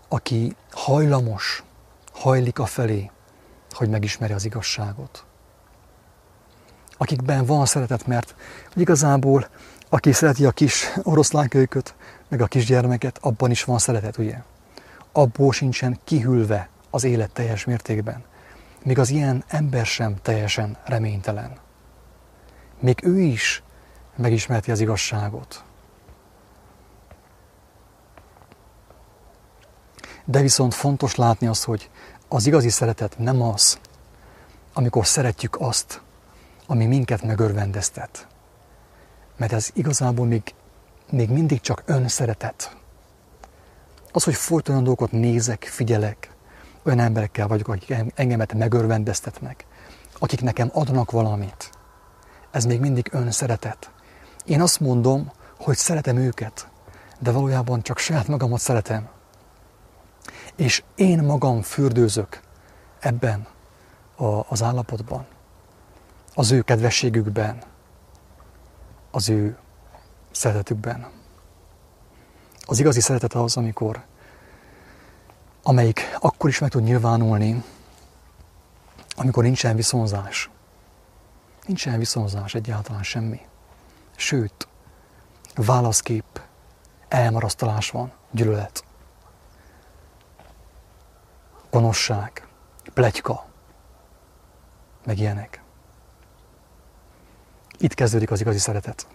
aki 0.09 0.57
hajlamos, 0.71 1.63
hajlik 2.13 2.59
a 2.59 2.67
felé, 2.67 3.11
hogy 3.71 3.89
megismeri 3.89 4.33
az 4.33 4.45
igazságot. 4.45 5.25
Akikben 6.97 7.45
van 7.45 7.67
szeretet, 7.67 8.07
mert 8.07 8.35
igazából 8.75 9.49
aki 9.89 10.13
szereti 10.13 10.45
a 10.45 10.51
kis 10.51 10.93
oroszlánkölyköt, 11.03 11.95
meg 12.29 12.41
a 12.41 12.47
kisgyermeket, 12.47 13.19
abban 13.21 13.51
is 13.51 13.65
van 13.65 13.79
szeretet, 13.79 14.19
ugye? 14.19 14.43
Abból 15.19 15.53
sincsen 15.53 15.99
kihűlve 16.05 16.69
az 16.91 17.05
élet 17.05 17.33
teljes 17.33 17.65
mértékben. 17.65 18.25
Még 18.85 18.99
az 18.99 19.11
ilyen 19.11 19.45
ember 19.49 19.87
sem 19.87 20.17
teljesen 20.23 20.77
reménytelen. 20.85 21.59
Még 22.81 22.99
ő 23.03 23.19
is 23.21 23.63
megismerti 24.17 24.71
az 24.71 24.81
igazságot. 24.81 25.65
De 30.25 30.41
viszont 30.41 30.75
fontos 30.75 31.15
látni 31.15 31.47
azt, 31.47 31.65
hogy 31.65 31.91
az 32.29 32.47
igazi 32.47 32.69
szeretet 32.69 33.19
nem 33.19 33.43
az, 33.43 33.79
amikor 34.73 35.07
szeretjük 35.07 35.57
azt, 35.61 36.03
ami 36.67 36.87
minket 36.87 37.23
megörvendeztet. 37.23 38.27
Mert 39.37 39.53
ez 39.53 39.71
igazából 39.75 40.27
még, 40.27 40.55
még 41.11 41.31
mindig 41.31 41.61
csak 41.61 41.83
önszeretet. 41.87 42.78
Az, 44.19 44.25
hogy 44.25 44.35
folyton 44.35 44.73
olyan 44.73 44.85
dolgokat 44.85 45.13
nézek, 45.13 45.65
figyelek, 45.65 46.31
olyan 46.83 46.99
emberekkel 46.99 47.47
vagyok, 47.49 47.69
akik 47.69 47.95
engemet 48.15 48.55
megörvendeztetnek, 48.55 49.67
akik 50.19 50.41
nekem 50.41 50.71
adnak 50.73 51.11
valamit. 51.11 51.71
Ez 52.51 52.65
még 52.65 52.81
mindig 52.81 53.09
önszeretet. 53.11 53.91
Én 54.45 54.61
azt 54.61 54.81
mondom, 54.81 55.33
hogy 55.59 55.77
szeretem 55.77 56.17
őket, 56.17 56.69
de 57.19 57.31
valójában 57.31 57.83
csak 57.83 57.99
saját 57.99 58.29
magamat 58.29 58.61
szeretem. 58.61 59.09
És 60.57 60.83
én 60.95 61.23
magam 61.23 61.63
fürdőzök 61.63 62.41
ebben 62.99 63.47
a, 64.17 64.53
az 64.53 64.63
állapotban, 64.63 65.27
az 66.35 66.51
ő 66.51 66.63
kedvességükben, 66.63 67.63
az 69.11 69.29
ő 69.29 69.59
szeretetükben. 70.31 71.17
Az 72.71 72.79
igazi 72.79 73.01
szeretet 73.01 73.35
az, 73.35 73.57
amikor, 73.57 74.05
amelyik 75.63 76.17
akkor 76.21 76.49
is 76.51 76.59
meg 76.59 76.71
tud 76.71 76.83
nyilvánulni, 76.83 77.65
amikor 79.17 79.43
nincsen 79.43 79.77
viszonzás. 79.77 80.51
Nincsen 81.67 81.99
viszonzás 81.99 82.55
egyáltalán 82.55 83.03
semmi. 83.03 83.41
Sőt, 84.17 84.69
válaszkép, 85.55 86.41
elmarasztalás 87.09 87.91
van, 87.91 88.13
gyűlölet, 88.31 88.85
gonoszság, 91.71 92.47
plegyka, 92.95 93.45
meg 95.05 95.19
ilyenek. 95.19 95.63
Itt 97.79 97.95
kezdődik 97.95 98.31
az 98.31 98.41
igazi 98.41 98.59
szeretet. 98.59 99.07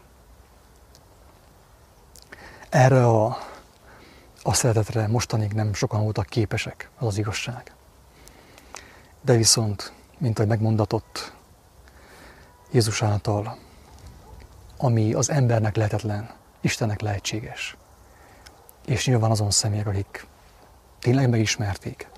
Erre 2.70 3.08
a, 3.08 3.38
a 4.44 4.54
szeretetre 4.54 5.08
mostanig 5.08 5.54
nem 5.54 5.74
sokan 5.74 6.04
voltak 6.04 6.26
képesek, 6.26 6.90
az 6.98 7.08
az 7.08 7.18
igazság. 7.18 7.72
De 9.22 9.36
viszont, 9.36 9.94
mint 10.18 10.38
ahogy 10.38 10.50
megmondatott 10.50 11.34
Jézus 12.72 13.02
által, 13.02 13.58
ami 14.78 15.14
az 15.14 15.30
embernek 15.30 15.76
lehetetlen, 15.76 16.30
Istennek 16.62 17.02
lehetséges. 17.02 17.78
És 18.86 19.06
nyilván 19.08 19.32
azon 19.32 19.52
személyek, 19.52 19.88
akik 19.88 20.28
tényleg 21.00 21.30
megismerték 21.30 22.10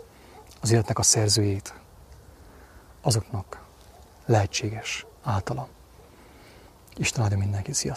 az 0.62 0.72
életnek 0.72 1.00
a 1.00 1.04
szerzőjét, 1.04 1.74
azoknak 3.02 3.66
lehetséges 4.26 5.06
általa. 5.24 5.68
Isten 6.96 7.24
áldja 7.24 7.38
mindenki, 7.38 7.74
sziasztok! 7.74 7.94